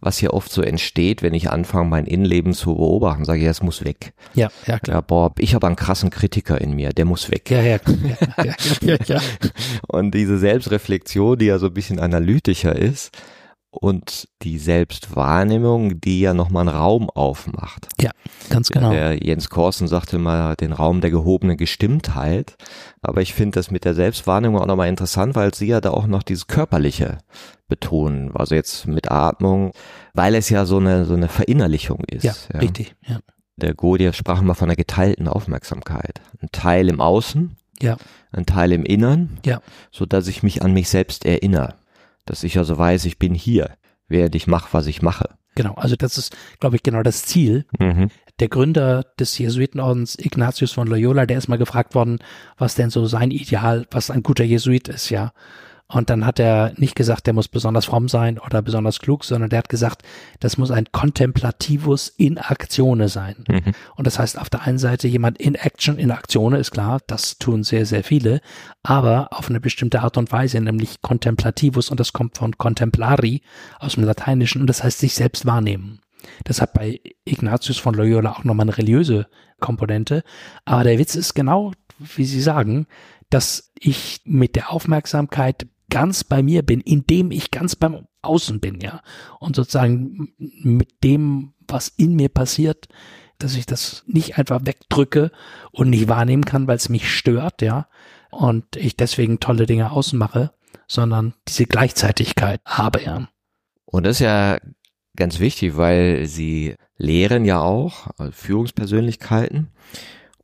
[0.00, 3.50] was ja oft so entsteht, wenn ich anfange, mein Innenleben zu beobachten, sage ich, ja,
[3.50, 4.14] es muss weg.
[4.34, 4.96] Ja, ja, klar.
[4.96, 7.50] Ja, boah, ich habe einen krassen Kritiker in mir, der muss weg.
[7.50, 9.20] Ja, ja, ja, ja, ja, ja.
[9.88, 13.16] Und diese Selbstreflexion, die ja so ein bisschen analytischer ist,
[13.74, 17.88] und die Selbstwahrnehmung, die ja nochmal einen Raum aufmacht.
[18.00, 18.10] Ja,
[18.50, 18.90] ganz genau.
[18.90, 22.56] Der Jens Korsen sagte mal den Raum der gehobenen Gestimmtheit.
[23.02, 26.06] Aber ich finde das mit der Selbstwahrnehmung auch nochmal interessant, weil sie ja da auch
[26.06, 27.18] noch dieses Körperliche
[27.68, 28.30] betonen.
[28.34, 29.72] Also jetzt mit Atmung,
[30.14, 32.24] weil es ja so eine, so eine Verinnerlichung ist.
[32.24, 32.60] Ja, ja.
[32.60, 33.18] richtig, ja.
[33.56, 36.20] Der Godier sprach mal von einer geteilten Aufmerksamkeit.
[36.40, 37.96] Ein Teil im Außen, ja.
[38.32, 39.60] ein Teil im Innern, ja.
[39.92, 41.74] so dass ich mich an mich selbst erinnere
[42.24, 43.76] dass ich also weiß, ich bin hier,
[44.08, 45.36] während ich mache, was ich mache.
[45.54, 47.66] Genau, also das ist, glaube ich, genau das Ziel.
[47.78, 48.08] Mhm.
[48.40, 52.18] Der Gründer des Jesuitenordens, Ignatius von Loyola, der ist mal gefragt worden,
[52.58, 55.32] was denn so sein Ideal, was ein guter Jesuit ist, ja.
[55.94, 59.48] Und dann hat er nicht gesagt, der muss besonders fromm sein oder besonders klug, sondern
[59.48, 60.02] der hat gesagt,
[60.40, 63.44] das muss ein Contemplativus in Actione sein.
[63.48, 63.74] Mhm.
[63.94, 67.38] Und das heißt auf der einen Seite jemand in Action, in Aktione ist klar, das
[67.38, 68.40] tun sehr, sehr viele,
[68.82, 73.42] aber auf eine bestimmte Art und Weise, nämlich Contemplativus und das kommt von Contemplari
[73.78, 76.00] aus dem Lateinischen und das heißt sich selbst wahrnehmen.
[76.42, 79.28] Das hat bei Ignatius von Loyola auch nochmal eine religiöse
[79.60, 80.24] Komponente.
[80.64, 82.88] Aber der Witz ist genau, wie Sie sagen,
[83.30, 88.80] dass ich mit der Aufmerksamkeit ganz bei mir bin, indem ich ganz beim Außen bin,
[88.80, 89.00] ja.
[89.38, 92.88] Und sozusagen mit dem, was in mir passiert,
[93.38, 95.30] dass ich das nicht einfach wegdrücke
[95.70, 97.86] und nicht wahrnehmen kann, weil es mich stört, ja.
[98.32, 100.50] Und ich deswegen tolle Dinge außen mache,
[100.88, 103.28] sondern diese Gleichzeitigkeit habe, ja.
[103.84, 104.58] Und das ist ja
[105.14, 109.70] ganz wichtig, weil sie lehren ja auch äh, Führungspersönlichkeiten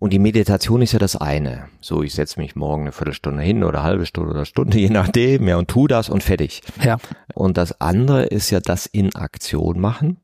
[0.01, 1.69] und die Meditation ist ja das eine.
[1.81, 4.89] So, ich setze mich morgen eine Viertelstunde hin oder eine halbe Stunde oder Stunde, je
[4.89, 6.63] nachdem, ja, und tu das und fertig.
[6.83, 6.97] Ja.
[7.35, 10.17] Und das andere ist ja das in Aktion machen,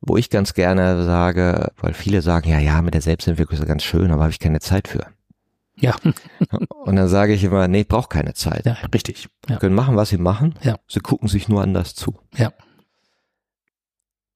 [0.00, 3.66] wo ich ganz gerne sage, weil viele sagen, ja, ja, mit der Selbstentwicklung ist ja
[3.66, 5.04] ganz schön, aber habe ich keine Zeit für.
[5.74, 5.96] Ja.
[6.84, 8.66] und dann sage ich immer, nee, braucht keine Zeit.
[8.66, 9.28] Ja, richtig.
[9.48, 9.56] Ja.
[9.56, 10.54] Sie können machen, was sie machen.
[10.62, 10.76] Ja.
[10.86, 12.20] Sie gucken sich nur anders zu.
[12.36, 12.52] Ja.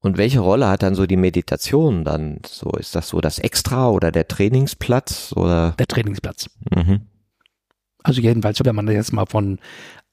[0.01, 2.41] Und welche Rolle hat dann so die Meditation dann?
[2.47, 5.73] So ist das so das Extra oder der Trainingsplatz oder?
[5.79, 6.49] Der Trainingsplatz.
[6.75, 7.03] Mhm.
[8.03, 9.59] Also jedenfalls, wenn man das jetzt mal von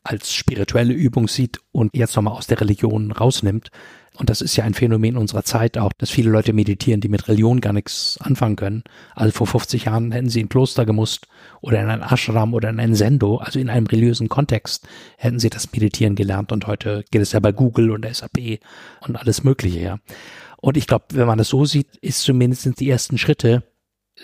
[0.03, 3.71] als spirituelle Übung sieht und jetzt nochmal aus der Religion rausnimmt,
[4.17, 7.27] und das ist ja ein Phänomen unserer Zeit auch, dass viele Leute meditieren, die mit
[7.27, 8.83] Religion gar nichts anfangen können.
[9.13, 11.27] Also vor 50 Jahren hätten sie in ein Kloster gemusst
[11.61, 15.51] oder in ein Ashram oder in ein Sendo, also in einem religiösen Kontext hätten sie
[15.51, 18.59] das Meditieren gelernt und heute geht es ja bei Google und SAP
[19.01, 19.99] und alles Mögliche, ja.
[20.59, 23.63] Und ich glaube, wenn man das so sieht, ist zumindest die ersten Schritte,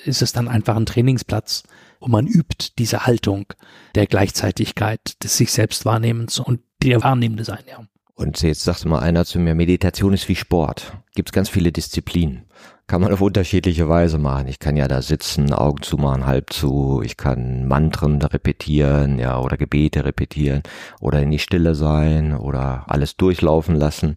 [0.06, 1.64] ist es dann einfach ein Trainingsplatz,
[2.00, 3.46] wo man übt diese Haltung
[3.94, 7.86] der Gleichzeitigkeit des sich selbst Wahrnehmens und der Wahrnehmende sein, ja.
[8.16, 10.94] Und jetzt sagte mal einer zu mir, Meditation ist wie Sport.
[11.16, 12.44] Gibt es ganz viele Disziplinen.
[12.86, 14.48] Kann man auf unterschiedliche Weise machen.
[14.48, 17.02] Ich kann ja da sitzen, Augen zu machen, halb zu.
[17.04, 20.62] Ich kann Mantren repetieren, ja, oder Gebete repetieren
[21.00, 24.16] oder in die Stille sein oder alles durchlaufen lassen.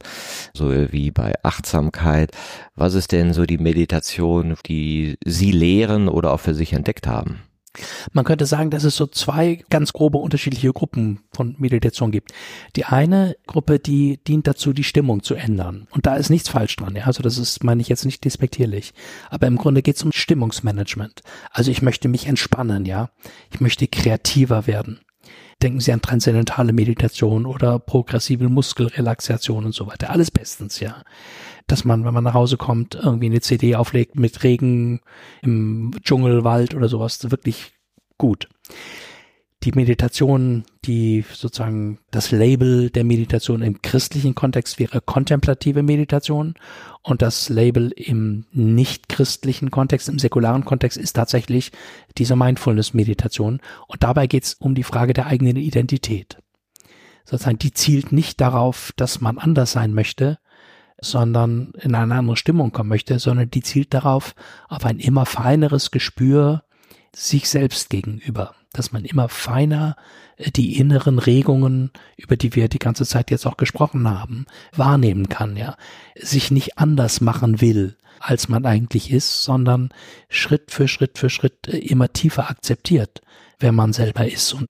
[0.52, 2.32] So wie bei Achtsamkeit.
[2.74, 7.40] Was ist denn so die Meditation, die Sie lehren oder auch für sich entdeckt haben?
[8.12, 12.32] Man könnte sagen, dass es so zwei ganz grobe unterschiedliche Gruppen von Meditation gibt.
[12.76, 15.88] Die eine Gruppe, die dient dazu, die Stimmung zu ändern.
[15.90, 16.96] Und da ist nichts falsch dran.
[16.96, 17.04] Ja?
[17.04, 18.94] Also das ist, meine ich jetzt nicht despektierlich.
[19.30, 21.22] Aber im Grunde geht es um Stimmungsmanagement.
[21.50, 23.10] Also ich möchte mich entspannen, ja.
[23.52, 25.00] Ich möchte kreativer werden.
[25.62, 30.10] Denken Sie an transzendentale Meditation oder progressive Muskelrelaxation und so weiter.
[30.10, 31.02] Alles bestens, ja
[31.66, 35.00] dass man, wenn man nach Hause kommt, irgendwie eine CD auflegt mit Regen
[35.42, 37.72] im Dschungelwald oder sowas, wirklich
[38.18, 38.48] gut.
[39.62, 46.54] Die Meditation, die sozusagen das Label der Meditation im christlichen Kontext wäre kontemplative Meditation
[47.02, 51.72] und das Label im nicht christlichen Kontext, im säkularen Kontext ist tatsächlich
[52.16, 56.38] diese Mindfulness-Meditation und dabei geht es um die Frage der eigenen Identität.
[57.24, 60.38] Sozusagen, die zielt nicht darauf, dass man anders sein möchte,
[61.00, 64.34] sondern in eine andere Stimmung kommen möchte, sondern die zielt darauf,
[64.68, 66.64] auf ein immer feineres Gespür
[67.14, 69.96] sich selbst gegenüber, dass man immer feiner
[70.36, 75.28] äh, die inneren Regungen, über die wir die ganze Zeit jetzt auch gesprochen haben, wahrnehmen
[75.28, 75.76] kann, ja,
[76.14, 79.90] sich nicht anders machen will, als man eigentlich ist, sondern
[80.28, 83.22] Schritt für Schritt für Schritt äh, immer tiefer akzeptiert,
[83.58, 84.52] wer man selber ist.
[84.52, 84.68] Und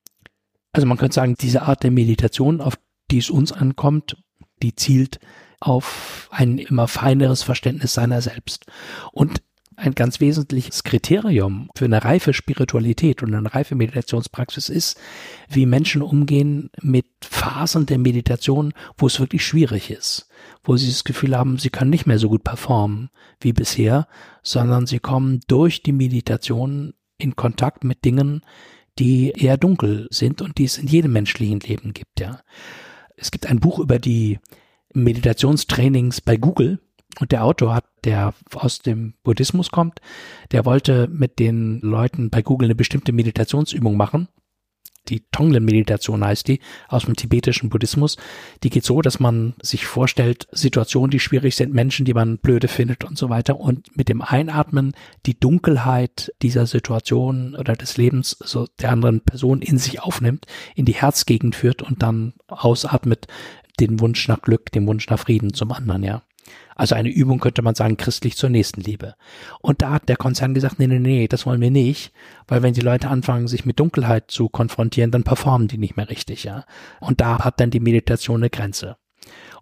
[0.72, 2.78] also man könnte sagen, diese Art der Meditation, auf
[3.10, 4.16] die es uns ankommt,
[4.62, 5.20] die zielt
[5.60, 8.66] auf ein immer feineres Verständnis seiner selbst.
[9.12, 9.42] Und
[9.76, 14.98] ein ganz wesentliches Kriterium für eine reife Spiritualität und eine reife Meditationspraxis ist,
[15.50, 20.28] wie Menschen umgehen mit Phasen der Meditation, wo es wirklich schwierig ist,
[20.64, 24.08] wo sie das Gefühl haben, sie können nicht mehr so gut performen wie bisher,
[24.42, 28.42] sondern sie kommen durch die Meditation in Kontakt mit Dingen,
[28.98, 32.40] die eher dunkel sind und die es in jedem menschlichen Leben gibt, ja.
[33.18, 34.38] Es gibt ein Buch über die
[34.96, 36.80] Meditationstrainings bei Google,
[37.20, 40.00] und der Autor hat, der aus dem Buddhismus kommt,
[40.52, 44.28] der wollte mit den Leuten bei Google eine bestimmte Meditationsübung machen.
[45.08, 48.16] Die Tonglen-Meditation heißt die, aus dem tibetischen Buddhismus.
[48.64, 52.66] Die geht so, dass man sich vorstellt, Situationen, die schwierig sind, Menschen, die man blöde
[52.66, 53.60] findet und so weiter.
[53.60, 59.62] Und mit dem Einatmen die Dunkelheit dieser Situation oder des Lebens so der anderen Person
[59.62, 63.28] in sich aufnimmt, in die Herzgegend führt und dann ausatmet
[63.80, 66.22] den Wunsch nach Glück, den Wunsch nach Frieden zum anderen, ja.
[66.76, 69.14] Also eine Übung könnte man sagen, christlich zur Nächstenliebe.
[69.60, 72.12] Und da hat der Konzern gesagt, nee, nee, nee, das wollen wir nicht,
[72.46, 76.10] weil wenn die Leute anfangen, sich mit Dunkelheit zu konfrontieren, dann performen die nicht mehr
[76.10, 76.64] richtig, ja.
[77.00, 78.96] Und da hat dann die Meditation eine Grenze.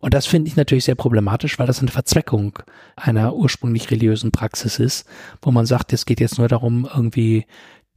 [0.00, 2.58] Und das finde ich natürlich sehr problematisch, weil das eine Verzweckung
[2.96, 5.06] einer ursprünglich religiösen Praxis ist,
[5.40, 7.46] wo man sagt, es geht jetzt nur darum, irgendwie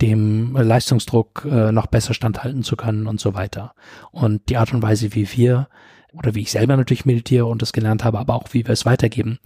[0.02, 3.74] dem Leistungsdruck äh, noch besser standhalten zu können und so weiter.
[4.12, 5.68] Und die Art und Weise, wie wir
[6.14, 8.86] oder wie ich selber natürlich meditiere und das gelernt habe, aber auch wie wir es
[8.86, 9.40] weitergeben,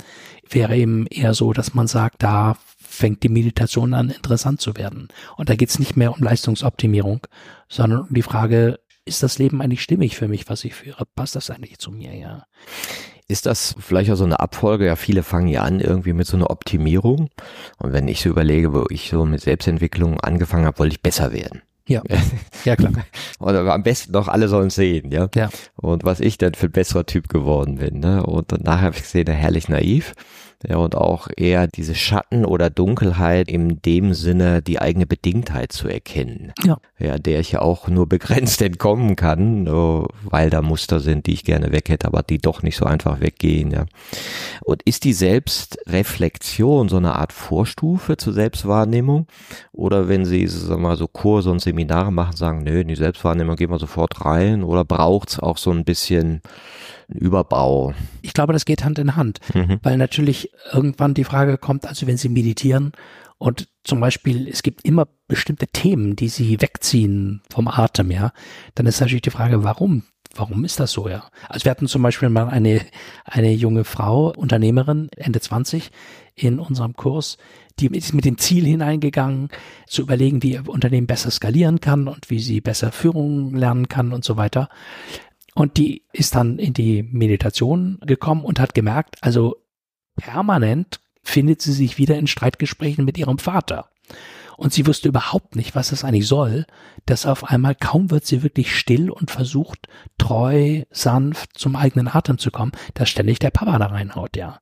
[0.49, 5.07] wäre eben eher so, dass man sagt, da fängt die Meditation an, interessant zu werden.
[5.37, 7.25] Und da geht es nicht mehr um Leistungsoptimierung,
[7.69, 11.05] sondern um die Frage, ist das Leben eigentlich stimmig für mich, was ich führe?
[11.15, 12.45] Passt das eigentlich zu mir, ja?
[13.27, 14.85] Ist das vielleicht auch so eine Abfolge?
[14.85, 17.29] Ja, viele fangen ja an irgendwie mit so einer Optimierung.
[17.77, 21.31] Und wenn ich so überlege, wo ich so mit Selbstentwicklung angefangen habe, wollte ich besser
[21.31, 21.61] werden.
[22.09, 22.21] Ja,
[22.65, 22.91] ja klar.
[23.39, 25.27] Oder am besten noch alle sollen sehen, ja.
[25.35, 25.49] ja.
[25.75, 28.23] Und was ich denn für ein besserer Typ geworden bin, ne?
[28.25, 30.13] Und nachher habe ich gesehen, herrlich naiv.
[30.67, 35.87] Ja, und auch eher diese Schatten oder Dunkelheit in dem Sinne, die eigene Bedingtheit zu
[35.87, 36.53] erkennen.
[36.63, 36.77] Ja.
[36.99, 41.43] Ja, der ich ja auch nur begrenzt entkommen kann, weil da Muster sind, die ich
[41.43, 43.85] gerne weg hätte, aber die doch nicht so einfach weggehen, ja.
[44.63, 49.27] Und ist die Selbstreflexion so eine Art Vorstufe zur Selbstwahrnehmung?
[49.71, 52.95] Oder wenn Sie, sagen wir mal, so Kurse und Seminare machen, sagen, nö, in die
[52.95, 54.63] Selbstwahrnehmung gehen wir sofort rein?
[54.63, 56.41] Oder braucht's auch so ein bisschen
[57.11, 57.93] Überbau.
[58.21, 59.79] Ich glaube, das geht Hand in Hand, mhm.
[59.83, 62.91] weil natürlich irgendwann die Frage kommt, also wenn Sie meditieren
[63.37, 68.31] und zum Beispiel es gibt immer bestimmte Themen, die Sie wegziehen vom Atem, ja,
[68.75, 70.03] dann ist natürlich die Frage, warum?
[70.33, 71.25] Warum ist das so, ja?
[71.49, 72.81] Also wir hatten zum Beispiel mal eine,
[73.25, 75.91] eine junge Frau, Unternehmerin, Ende 20,
[76.35, 77.37] in unserem Kurs,
[77.79, 79.49] die ist mit dem Ziel hineingegangen,
[79.87, 84.13] zu überlegen, wie ihr Unternehmen besser skalieren kann und wie sie besser Führung lernen kann
[84.13, 84.69] und so weiter.
[85.55, 89.57] Und die ist dann in die Meditation gekommen und hat gemerkt, also
[90.15, 93.89] permanent findet sie sich wieder in Streitgesprächen mit ihrem Vater.
[94.57, 96.65] Und sie wusste überhaupt nicht, was das eigentlich soll,
[97.07, 99.87] dass auf einmal kaum wird sie wirklich still und versucht,
[100.19, 104.59] treu, sanft zum eigenen Atem zu kommen, dass ständig der Papa da reinhaut, ja.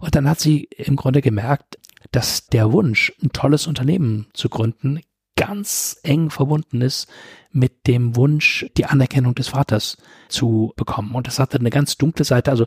[0.00, 1.78] Und dann hat sie im Grunde gemerkt,
[2.12, 5.00] dass der Wunsch, ein tolles Unternehmen zu gründen,
[5.40, 7.08] ganz eng verbunden ist
[7.50, 9.96] mit dem Wunsch, die Anerkennung des Vaters
[10.28, 11.14] zu bekommen.
[11.14, 12.50] Und das hatte eine ganz dunkle Seite.
[12.50, 12.66] Also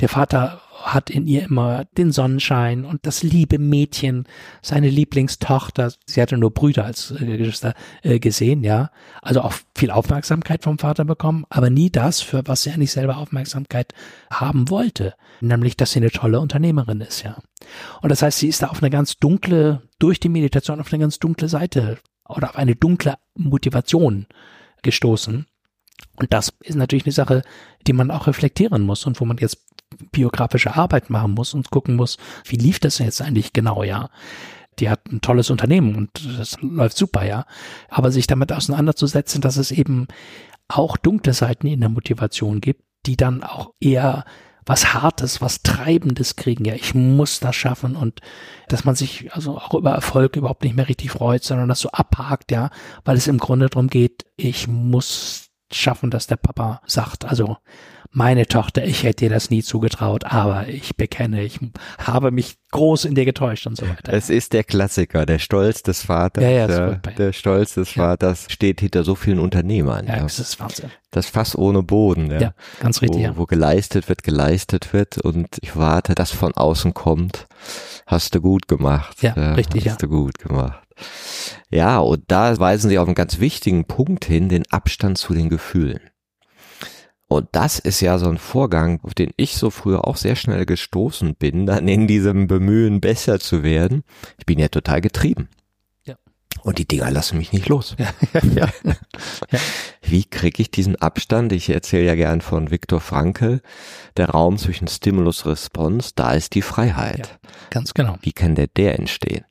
[0.00, 4.24] der Vater hat in ihr immer den Sonnenschein und das liebe Mädchen,
[4.62, 5.92] seine Lieblingstochter.
[6.06, 8.92] Sie hatte nur Brüder als äh, Geschwister äh, gesehen, ja.
[9.20, 13.16] Also auch viel Aufmerksamkeit vom Vater bekommen, aber nie das, für was sie eigentlich selber
[13.16, 13.92] Aufmerksamkeit
[14.30, 15.14] haben wollte.
[15.40, 17.36] Nämlich, dass sie eine tolle Unternehmerin ist, ja.
[18.00, 21.00] Und das heißt, sie ist da auf eine ganz dunkle, durch die Meditation auf eine
[21.00, 24.26] ganz dunkle Seite oder auf eine dunkle Motivation
[24.82, 25.46] gestoßen.
[26.16, 27.42] Und das ist natürlich eine Sache,
[27.86, 29.66] die man auch reflektieren muss und wo man jetzt
[30.10, 34.10] biografische Arbeit machen muss und gucken muss, wie lief das jetzt eigentlich genau, ja.
[34.78, 37.46] Die hat ein tolles Unternehmen und das läuft super, ja.
[37.88, 40.08] Aber sich damit auseinanderzusetzen, dass es eben
[40.68, 44.24] auch dunkle Seiten in der Motivation gibt, die dann auch eher
[44.64, 46.64] was Hartes, was Treibendes kriegen.
[46.64, 48.20] Ja, ich muss das schaffen und
[48.68, 51.90] dass man sich also auch über Erfolg überhaupt nicht mehr richtig freut, sondern das so
[51.90, 52.70] abhakt, ja,
[53.04, 57.56] weil es im Grunde darum geht, ich muss schaffen, dass der Papa sagt, also
[58.14, 61.58] meine Tochter, ich hätte dir das nie zugetraut, aber ich bekenne, ich
[61.98, 64.12] habe mich groß in dir getäuscht und so weiter.
[64.12, 66.44] Es ist der Klassiker, der Stolz des Vaters.
[66.44, 68.02] Ja, ja, der, der Stolz des ja.
[68.02, 70.06] Vaters steht hinter so vielen Unternehmern.
[70.06, 70.90] Ja, das ist Wahnsinn.
[71.10, 72.30] Das Fass ohne Boden.
[72.30, 73.30] Ja, ganz richtig.
[73.30, 77.46] Wo, wo geleistet wird, geleistet wird und ich warte, dass von außen kommt.
[78.06, 79.22] Hast du gut gemacht.
[79.22, 79.88] Ja, richtig.
[79.88, 80.81] Hast du gut gemacht.
[81.70, 85.48] Ja, und da weisen sie auf einen ganz wichtigen Punkt hin, den Abstand zu den
[85.48, 86.00] Gefühlen.
[87.32, 90.66] Und das ist ja so ein Vorgang, auf den ich so früher auch sehr schnell
[90.66, 94.04] gestoßen bin, dann in diesem Bemühen besser zu werden.
[94.38, 95.48] Ich bin ja total getrieben.
[96.04, 96.16] Ja.
[96.62, 97.96] Und die Dinger lassen mich nicht los.
[97.98, 98.12] Ja.
[98.42, 98.68] ja.
[98.84, 99.58] ja.
[100.02, 101.52] Wie kriege ich diesen Abstand?
[101.52, 103.62] Ich erzähle ja gern von Viktor Frankl.
[104.18, 107.38] Der Raum zwischen Stimulus-Response, da ist die Freiheit.
[107.70, 108.18] Ganz genau.
[108.20, 109.44] Wie kann der der entstehen?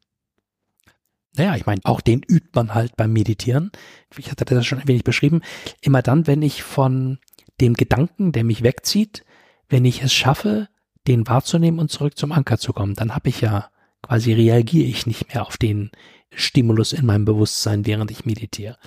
[1.37, 3.71] Naja, ich meine, auch den übt man halt beim Meditieren.
[4.17, 5.41] Ich hatte das schon ein wenig beschrieben.
[5.81, 7.19] Immer dann, wenn ich von
[7.61, 9.23] dem Gedanken, der mich wegzieht,
[9.69, 10.67] wenn ich es schaffe,
[11.07, 13.69] den wahrzunehmen und zurück zum Anker zu kommen, dann habe ich ja
[14.01, 15.91] quasi reagiere ich nicht mehr auf den
[16.33, 18.77] Stimulus in meinem Bewusstsein, während ich meditiere.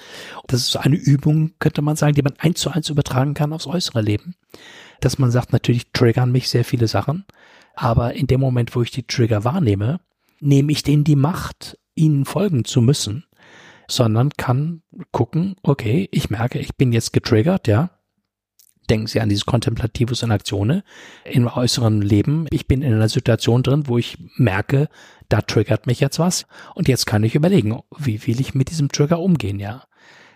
[0.47, 3.53] Das ist so eine Übung, könnte man sagen, die man eins zu eins übertragen kann
[3.53, 4.35] aufs äußere Leben.
[5.01, 7.27] Dass man sagt, natürlich triggern mich sehr viele Sachen,
[7.75, 10.01] aber in dem Moment, wo ich die Trigger wahrnehme,
[10.41, 13.25] nehme ich denen die Macht, ihnen folgen zu müssen,
[13.89, 17.91] sondern kann gucken, okay, ich merke, ich bin jetzt getriggert, ja,
[18.91, 20.85] denken Sie an dieses Kontemplativus in Aktione
[21.25, 22.47] im äußeren Leben.
[22.51, 24.89] Ich bin in einer Situation drin, wo ich merke,
[25.29, 26.47] da triggert mich jetzt was.
[26.75, 29.85] Und jetzt kann ich überlegen, wie will ich mit diesem Trigger umgehen, ja?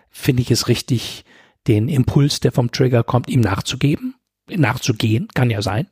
[0.09, 1.25] Finde ich es richtig,
[1.67, 4.15] den Impuls, der vom Trigger kommt, ihm nachzugeben?
[4.49, 5.87] Nachzugehen, kann ja sein.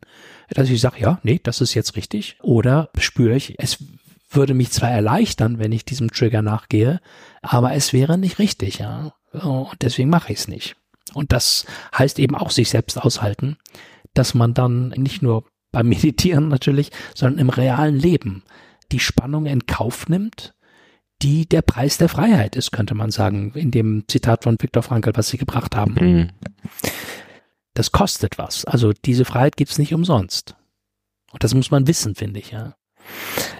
[0.49, 2.37] Dass ich sage, ja, nee, das ist jetzt richtig.
[2.41, 3.83] Oder spüre ich, es
[4.29, 6.99] würde mich zwar erleichtern, wenn ich diesem Trigger nachgehe,
[7.41, 9.13] aber es wäre nicht richtig, ja.
[9.31, 10.75] Und deswegen mache ich es nicht.
[11.13, 11.65] Und das
[11.97, 13.57] heißt eben auch sich selbst aushalten,
[14.13, 18.43] dass man dann nicht nur beim Meditieren natürlich, sondern im realen Leben
[18.91, 20.53] die Spannung in Kauf nimmt,
[21.21, 25.11] die der Preis der Freiheit ist, könnte man sagen, in dem Zitat von Viktor Frankl,
[25.15, 25.95] was Sie gebracht haben.
[25.99, 26.29] Mhm.
[27.73, 28.65] Das kostet was.
[28.65, 30.55] Also diese Freiheit gibt's nicht umsonst.
[31.31, 32.75] Und das muss man wissen, finde ich, ja.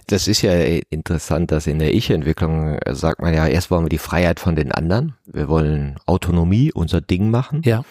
[0.08, 0.54] Das ist ja
[0.90, 4.56] interessant, dass in der Ich-Entwicklung äh, sagt man ja, erst wollen wir die Freiheit von
[4.56, 5.16] den anderen.
[5.26, 7.62] Wir wollen Autonomie, unser Ding machen.
[7.66, 7.84] Ja.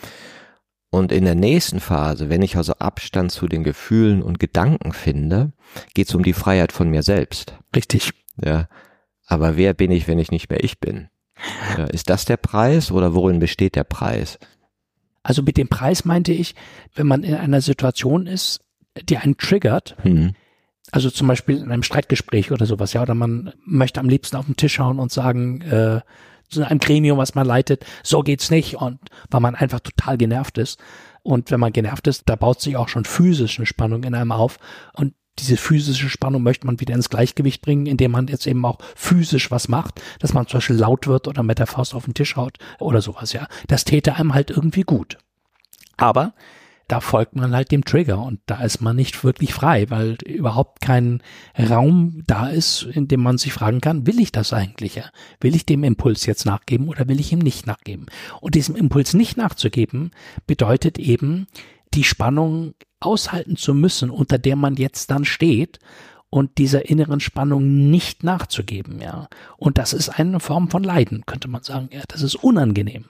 [0.91, 5.53] Und in der nächsten Phase, wenn ich also Abstand zu den Gefühlen und Gedanken finde,
[5.95, 7.55] geht es um die Freiheit von mir selbst.
[7.75, 8.13] Richtig.
[8.43, 8.69] Ja.
[9.27, 11.09] Aber wer bin ich, wenn ich nicht mehr ich bin?
[11.77, 14.39] Ja, ist das der Preis oder worin besteht der Preis?
[15.23, 16.55] Also mit dem Preis meinte ich,
[16.95, 18.61] wenn man in einer Situation ist,
[19.03, 20.35] die einen triggert, hm.
[20.93, 24.47] Also zum Beispiel in einem Streitgespräch oder sowas, ja, oder man möchte am liebsten auf
[24.47, 26.01] den Tisch hauen und sagen, äh,
[26.49, 28.99] zu einem Gremium, was man leitet, so geht's nicht und
[29.31, 30.79] weil man einfach total genervt ist.
[31.23, 34.59] Und wenn man genervt ist, da baut sich auch schon physische Spannung in einem auf
[34.95, 38.79] und diese physische Spannung möchte man wieder ins Gleichgewicht bringen, indem man jetzt eben auch
[38.95, 42.15] physisch was macht, dass man zum Beispiel laut wird oder mit der Faust auf den
[42.15, 43.47] Tisch haut oder sowas, ja.
[43.67, 45.19] Das täte einem halt irgendwie gut.
[45.97, 46.33] Aber
[46.89, 50.81] da folgt man halt dem Trigger und da ist man nicht wirklich frei, weil überhaupt
[50.81, 51.21] kein
[51.59, 55.03] Raum da ist, in dem man sich fragen kann, will ich das eigentlich?
[55.41, 58.07] Will ich dem Impuls jetzt nachgeben oder will ich ihm nicht nachgeben?
[58.41, 60.13] Und diesem Impuls nicht nachzugeben,
[60.47, 61.47] bedeutet eben,
[61.95, 65.79] die Spannung aushalten zu müssen, unter der man jetzt dann steht
[66.31, 69.29] und dieser inneren Spannung nicht nachzugeben, ja.
[69.57, 72.03] Und das ist eine Form von Leiden, könnte man sagen, ja.
[72.09, 73.07] Das ist unangenehm.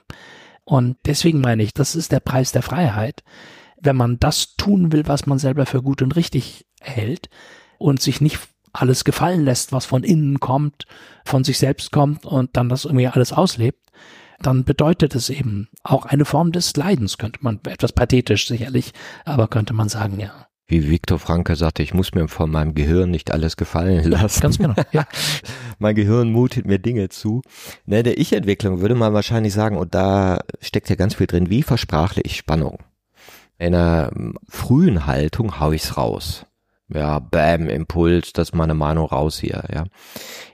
[0.63, 3.23] Und deswegen meine ich, das ist der Preis der Freiheit,
[3.81, 7.29] wenn man das tun will, was man selber für gut und richtig hält
[7.77, 8.39] und sich nicht
[8.73, 10.85] alles gefallen lässt, was von innen kommt,
[11.25, 13.87] von sich selbst kommt und dann das irgendwie alles auslebt,
[14.39, 18.93] dann bedeutet es eben auch eine Form des Leidens, könnte man, etwas pathetisch sicherlich,
[19.25, 20.47] aber könnte man sagen, ja.
[20.69, 24.41] Wie Viktor Franke sagte, ich muss mir von meinem Gehirn nicht alles gefallen lassen.
[24.41, 25.07] Ganz genau, ja.
[25.79, 27.41] mein Gehirn mutet mir Dinge zu.
[27.85, 31.63] Ne, der Ich-Entwicklung würde man wahrscheinlich sagen, und da steckt ja ganz viel drin, wie
[31.63, 32.79] versprachle ich Spannung?
[33.59, 34.11] In einer
[34.47, 36.45] frühen Haltung hau ich's raus.
[36.93, 39.83] Ja, bam, Impuls, das ist meine Meinung raus hier, ja.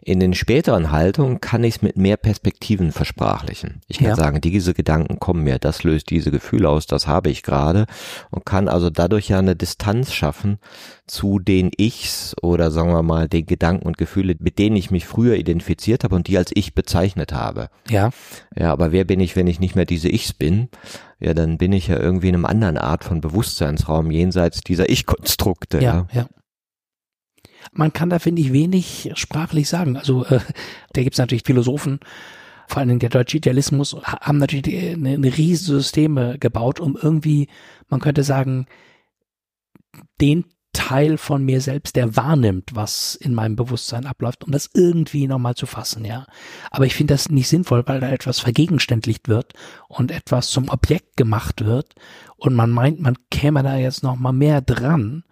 [0.01, 3.81] In den späteren Haltungen kann ich es mit mehr Perspektiven versprachlichen.
[3.87, 4.15] Ich kann ja.
[4.15, 7.85] sagen, diese Gedanken kommen mir, das löst diese Gefühle aus, das habe ich gerade
[8.31, 10.57] und kann also dadurch ja eine Distanz schaffen
[11.05, 15.05] zu den Ichs oder sagen wir mal den Gedanken und Gefühle, mit denen ich mich
[15.05, 17.69] früher identifiziert habe und die als ich bezeichnet habe.
[17.89, 18.09] Ja.
[18.57, 20.69] Ja, aber wer bin ich, wenn ich nicht mehr diese Ichs bin?
[21.23, 25.79] Ja, dann bin ich ja irgendwie in einem anderen Art von Bewusstseinsraum jenseits dieser Ich-Konstrukte.
[25.81, 26.21] Ja, ja.
[26.21, 26.27] ja.
[27.71, 29.95] Man kann da, finde ich, wenig sprachlich sagen.
[29.95, 30.41] Also äh,
[30.91, 32.01] da gibt es natürlich Philosophen,
[32.67, 37.47] vor allem der deutsche Idealismus, haben natürlich eine, eine riesige Systeme gebaut, um irgendwie,
[37.87, 38.65] man könnte sagen,
[40.19, 40.43] den
[40.73, 45.55] Teil von mir selbst, der wahrnimmt, was in meinem Bewusstsein abläuft, um das irgendwie nochmal
[45.55, 46.25] zu fassen, ja.
[46.71, 49.53] Aber ich finde das nicht sinnvoll, weil da etwas vergegenständlicht wird
[49.87, 51.93] und etwas zum Objekt gemacht wird
[52.35, 55.23] und man meint, man käme da jetzt nochmal mehr dran,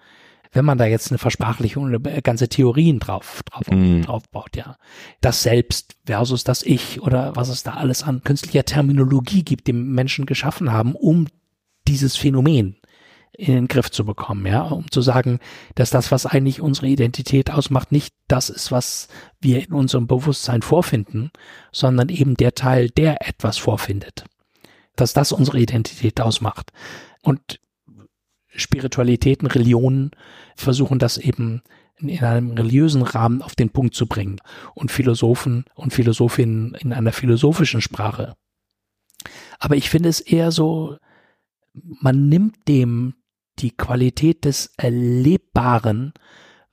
[0.53, 4.01] wenn man da jetzt eine Versprachlichung, eine ganze Theorien drauf, drauf, mm.
[4.01, 4.75] drauf baut, ja.
[5.21, 9.73] Das Selbst versus das Ich oder was es da alles an künstlicher Terminologie gibt, die
[9.73, 11.27] Menschen geschaffen haben, um
[11.87, 12.80] dieses Phänomen
[13.41, 15.39] in den Griff zu bekommen, ja, um zu sagen,
[15.73, 19.07] dass das, was eigentlich unsere Identität ausmacht, nicht das ist, was
[19.39, 21.31] wir in unserem Bewusstsein vorfinden,
[21.71, 24.25] sondern eben der Teil, der etwas vorfindet.
[24.95, 26.71] Dass das unsere Identität ausmacht.
[27.23, 27.59] Und
[28.49, 30.11] Spiritualitäten, Religionen
[30.55, 31.63] versuchen das eben
[31.97, 34.39] in einem religiösen Rahmen auf den Punkt zu bringen
[34.75, 38.35] und Philosophen und Philosophinnen in einer philosophischen Sprache.
[39.57, 40.97] Aber ich finde es eher so,
[41.73, 43.15] man nimmt dem
[43.61, 46.13] die Qualität des Erlebbaren,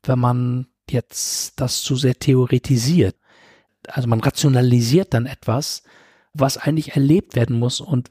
[0.03, 3.17] wenn man jetzt das zu sehr theoretisiert.
[3.89, 5.83] Also man rationalisiert dann etwas,
[6.33, 8.11] was eigentlich erlebt werden muss und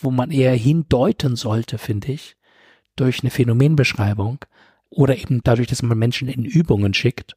[0.00, 2.36] wo man eher hindeuten sollte, finde ich,
[2.96, 4.44] durch eine Phänomenbeschreibung
[4.90, 7.36] oder eben dadurch, dass man Menschen in Übungen schickt,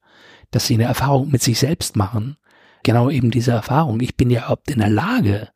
[0.51, 2.37] dass sie eine Erfahrung mit sich selbst machen.
[2.83, 3.99] Genau eben diese Erfahrung.
[4.01, 5.49] Ich bin ja überhaupt in der Lage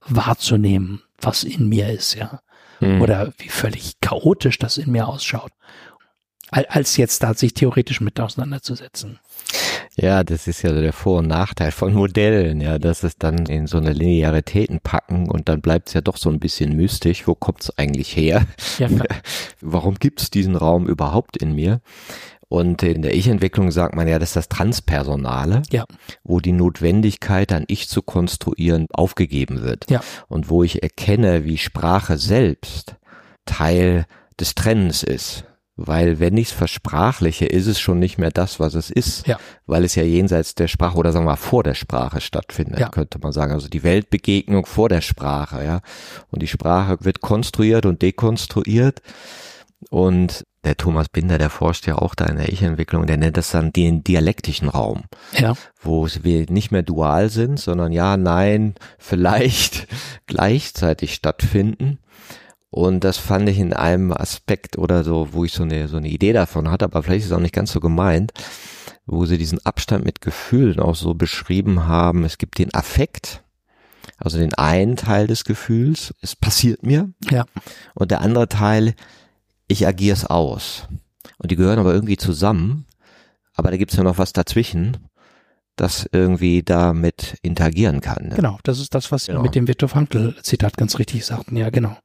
[0.00, 2.40] wahrzunehmen, was in mir ist, ja
[2.80, 3.00] mhm.
[3.00, 5.52] oder wie völlig chaotisch das in mir ausschaut,
[6.50, 9.18] als jetzt da sich theoretisch mit auseinanderzusetzen.
[9.98, 13.66] Ja, das ist ja der Vor- und Nachteil von Modellen, ja, dass es dann in
[13.66, 17.34] so eine Linearitäten packen und dann bleibt es ja doch so ein bisschen mystisch, wo
[17.34, 18.44] kommt es eigentlich her?
[18.78, 18.88] Ja,
[19.62, 21.80] Warum gibt es diesen Raum überhaupt in mir?
[22.48, 25.84] Und in der Ich-Entwicklung sagt man ja, das ist das Transpersonale, ja.
[26.22, 29.90] wo die Notwendigkeit, ein Ich zu konstruieren, aufgegeben wird.
[29.90, 30.00] Ja.
[30.28, 32.96] Und wo ich erkenne, wie Sprache selbst
[33.46, 34.06] Teil
[34.38, 35.44] des Trennens ist.
[35.78, 39.26] Weil wenn ich es versprachliche, ist es schon nicht mehr das, was es ist.
[39.26, 39.38] Ja.
[39.66, 42.88] Weil es ja jenseits der Sprache oder sagen wir mal vor der Sprache stattfindet, ja.
[42.88, 43.52] könnte man sagen.
[43.52, 45.80] Also die Weltbegegnung vor der Sprache, ja.
[46.30, 49.02] Und die Sprache wird konstruiert und dekonstruiert.
[49.90, 53.50] Und der Thomas Binder, der forscht ja auch da in der Ich-Entwicklung, der nennt das
[53.52, 55.04] dann den dialektischen Raum.
[55.38, 55.54] Ja.
[55.80, 59.86] Wo wir nicht mehr dual sind, sondern ja, nein, vielleicht
[60.26, 61.98] gleichzeitig stattfinden.
[62.70, 66.08] Und das fand ich in einem Aspekt oder so, wo ich so eine, so eine
[66.08, 68.32] Idee davon hatte, aber vielleicht ist es auch nicht ganz so gemeint,
[69.06, 72.24] wo sie diesen Abstand mit Gefühlen auch so beschrieben haben.
[72.24, 73.44] Es gibt den Affekt,
[74.18, 77.10] also den einen Teil des Gefühls, es passiert mir.
[77.30, 77.46] Ja.
[77.94, 78.94] Und der andere Teil,
[79.68, 80.88] ich agiere es aus.
[81.38, 82.86] Und die gehören aber irgendwie zusammen.
[83.54, 84.98] Aber da gibt's ja noch was dazwischen,
[85.76, 88.28] das irgendwie damit interagieren kann.
[88.28, 88.36] Ne?
[88.36, 89.42] Genau, das ist das, was genau.
[89.42, 91.56] mit dem Virtuv Hankl-Zitat ganz richtig sagten.
[91.56, 91.96] Ja, genau.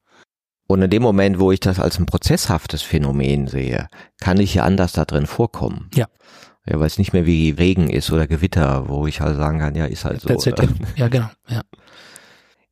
[0.68, 3.90] Und in dem Moment, wo ich das als ein prozesshaftes Phänomen sehe,
[4.22, 5.90] kann ich ja anders da drin vorkommen.
[5.94, 6.08] Ja.
[6.66, 9.76] Ja, weil es nicht mehr wie Regen ist oder Gewitter, wo ich halt sagen kann,
[9.76, 10.30] ja, ist halt so.
[10.96, 11.62] Ja, genau, ja.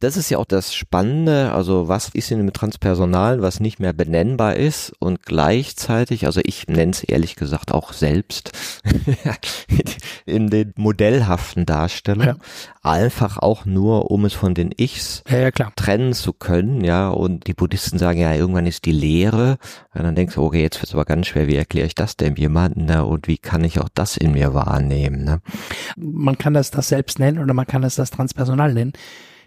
[0.02, 3.92] Das ist ja auch das Spannende, also was ist in dem Transpersonal, was nicht mehr
[3.92, 8.54] benennbar ist und gleichzeitig, also ich nenne es ehrlich gesagt auch selbst,
[10.26, 12.82] in den modellhaften Darstellungen, ja.
[12.82, 17.48] einfach auch nur, um es von den Ichs ja, ja, trennen zu können, ja, und
[17.48, 19.58] die Buddhisten sagen ja, irgendwann ist die Lehre,
[19.94, 22.16] und dann denkst du, okay, jetzt wird es aber ganz schwer, wie erkläre ich das
[22.16, 25.42] denn jemandem, ne, und wie kann ich auch das in mir wahrnehmen, ne?
[25.98, 28.94] Man kann das das selbst nennen oder man kann das das Transpersonal nennen.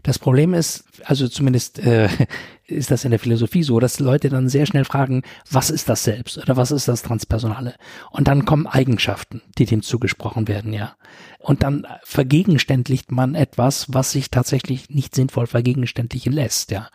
[0.03, 2.09] Das Problem ist, also zumindest äh,
[2.66, 6.05] ist das in der Philosophie so, dass Leute dann sehr schnell fragen, was ist das
[6.05, 7.74] Selbst oder was ist das Transpersonale?
[8.11, 10.96] Und dann kommen Eigenschaften, die dem zugesprochen werden, ja.
[11.38, 16.88] Und dann vergegenständlicht man etwas, was sich tatsächlich nicht sinnvoll vergegenständlichen lässt, ja.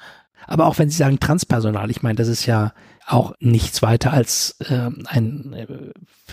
[0.46, 2.74] Aber auch wenn Sie sagen Transpersonal, ich meine, das ist ja
[3.06, 5.68] auch nichts weiter als äh, ein, äh,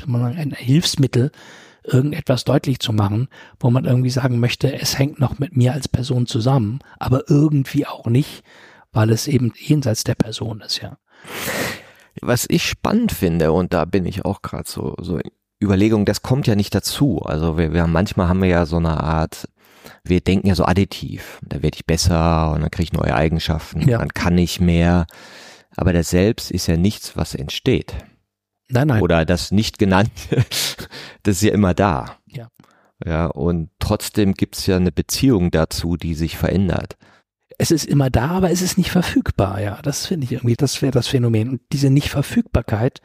[0.06, 1.30] ein Hilfsmittel,
[1.84, 3.28] irgendetwas deutlich zu machen,
[3.60, 7.86] wo man irgendwie sagen möchte, es hängt noch mit mir als Person zusammen, aber irgendwie
[7.86, 8.42] auch nicht,
[8.92, 10.96] weil es eben jenseits der Person ist, ja.
[12.20, 15.20] Was ich spannend finde, und da bin ich auch gerade so, so
[15.62, 17.20] Überlegung, das kommt ja nicht dazu.
[17.22, 19.48] Also wir, wir manchmal haben wir ja so eine Art,
[20.04, 21.40] wir denken ja so additiv.
[21.42, 23.98] Da werde ich besser und dann kriege ich neue Eigenschaften, ja.
[23.98, 25.06] dann kann ich mehr.
[25.76, 27.94] Aber das Selbst ist ja nichts, was entsteht.
[28.68, 29.02] Nein, nein.
[29.02, 30.36] Oder das nicht genannte,
[31.22, 32.16] das ist ja immer da.
[32.26, 32.48] Ja.
[33.04, 36.96] Ja, und trotzdem gibt's ja eine Beziehung dazu, die sich verändert.
[37.58, 39.80] Es ist immer da, aber es ist nicht verfügbar, ja.
[39.82, 41.50] Das finde ich irgendwie, das wäre das Phänomen.
[41.50, 43.00] Und diese Nichtverfügbarkeit,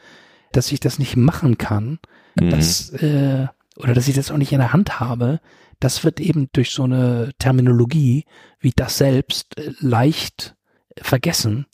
[0.52, 2.00] dass ich das nicht machen kann,
[2.40, 2.50] mhm.
[2.50, 5.40] das, äh, oder dass ich das auch nicht in der Hand habe,
[5.80, 8.26] das wird eben durch so eine Terminologie
[8.60, 10.56] wie das selbst äh, leicht
[11.02, 11.66] vergessen,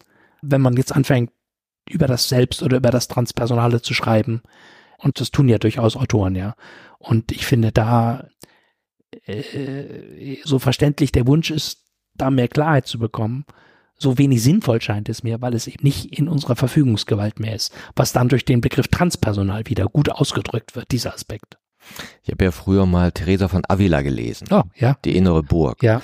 [0.41, 1.31] wenn man jetzt anfängt,
[1.89, 4.41] über das Selbst oder über das Transpersonale zu schreiben.
[4.97, 6.55] Und das tun ja durchaus Autoren, ja.
[6.97, 8.27] Und ich finde da
[9.25, 11.83] äh, so verständlich der Wunsch ist,
[12.15, 13.45] da mehr Klarheit zu bekommen,
[13.97, 17.73] so wenig sinnvoll scheint es mir, weil es eben nicht in unserer Verfügungsgewalt mehr ist,
[17.95, 21.57] was dann durch den Begriff Transpersonal wieder gut ausgedrückt wird, dieser Aspekt.
[22.23, 24.47] Ich habe ja früher mal Theresa von Avila gelesen.
[24.51, 24.97] Oh, ja.
[25.05, 25.81] Die innere Burg.
[25.83, 26.01] Ja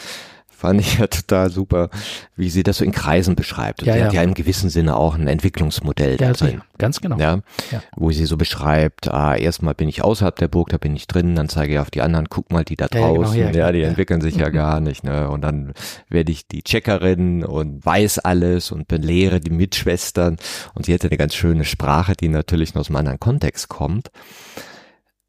[0.62, 1.90] fand ich ja total super,
[2.36, 3.82] wie sie das so in Kreisen beschreibt.
[3.84, 4.06] Ja, sie ja.
[4.06, 6.62] hat ja im gewissen Sinne auch ein Entwicklungsmodell da Ja, drin.
[6.78, 7.18] ganz genau.
[7.18, 7.40] Ja,
[7.72, 7.82] Ja.
[7.96, 11.36] wo sie so beschreibt, ah, erstmal bin ich außerhalb der Burg, da bin ich drin,
[11.36, 13.46] dann zeige ich auf die anderen, guck mal, die da Ja, ja, genau, draußen, ja,
[13.48, 13.88] ja, klar, die ja.
[13.88, 14.54] entwickeln sich ja Mhm.
[14.54, 15.74] gar nicht, ne, und dann
[16.10, 20.38] werde ich die Checkerin und weiß alles und belehre die Mitschwestern
[20.76, 24.12] und sie hätte eine ganz schöne Sprache, die natürlich aus einem anderen Kontext kommt.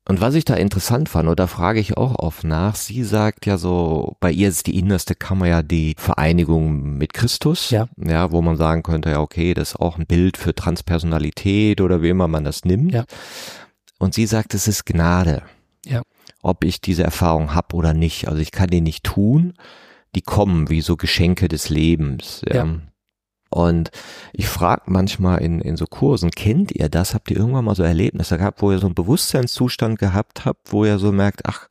[0.08, 3.56] Und was ich da interessant fand, oder frage ich auch oft nach, sie sagt ja
[3.56, 7.88] so, bei ihr ist die innerste Kammer ja die Vereinigung mit Christus, Ja.
[7.96, 12.02] ja, wo man sagen könnte, ja, okay, das ist auch ein Bild für Transpersonalität oder
[12.02, 12.92] wie immer man das nimmt.
[12.92, 13.04] Ja.
[13.98, 15.42] Und sie sagt, es ist Gnade.
[15.86, 16.02] Ja.
[16.42, 18.26] Ob ich diese Erfahrung habe oder nicht.
[18.26, 19.54] Also ich kann die nicht tun.
[20.16, 22.42] Die kommen wie so Geschenke des Lebens.
[22.48, 22.64] Ja.
[22.64, 22.74] Ja.
[23.52, 23.90] Und
[24.32, 27.14] ich frage manchmal in, in so Kursen, kennt ihr das?
[27.14, 30.84] Habt ihr irgendwann mal so Erlebnisse gehabt, wo ihr so einen Bewusstseinszustand gehabt habt, wo
[30.84, 31.68] ihr so merkt, ach,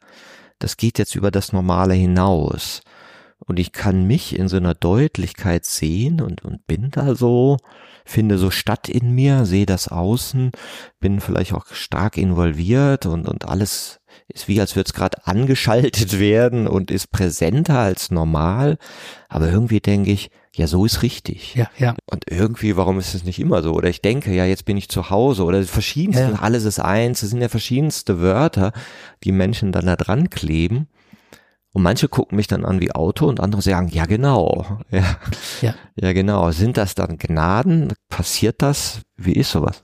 [0.59, 2.81] das geht jetzt über das Normale hinaus.
[3.39, 7.57] Und ich kann mich in so einer Deutlichkeit sehen und, und bin da so,
[8.05, 10.51] finde so statt in mir, sehe das außen,
[10.99, 16.19] bin vielleicht auch stark involviert und, und alles ist wie, als würde es gerade angeschaltet
[16.19, 18.77] werden und ist präsenter als normal.
[19.27, 21.55] Aber irgendwie denke ich, ja, so ist richtig.
[21.55, 21.95] Ja, ja.
[22.09, 23.73] Und irgendwie, warum ist es nicht immer so?
[23.73, 26.39] Oder ich denke, ja, jetzt bin ich zu Hause oder verschiedenste, Ja, ja.
[26.39, 28.73] alles ist eins, es sind ja verschiedenste Wörter,
[29.23, 30.87] die Menschen dann da dran kleben.
[31.73, 35.17] Und manche gucken mich dann an wie Auto und andere sagen, ja genau, ja,
[35.61, 35.73] Ja.
[35.95, 36.51] ja genau.
[36.51, 37.93] Sind das dann Gnaden?
[38.09, 38.99] Passiert das?
[39.15, 39.83] Wie ist sowas?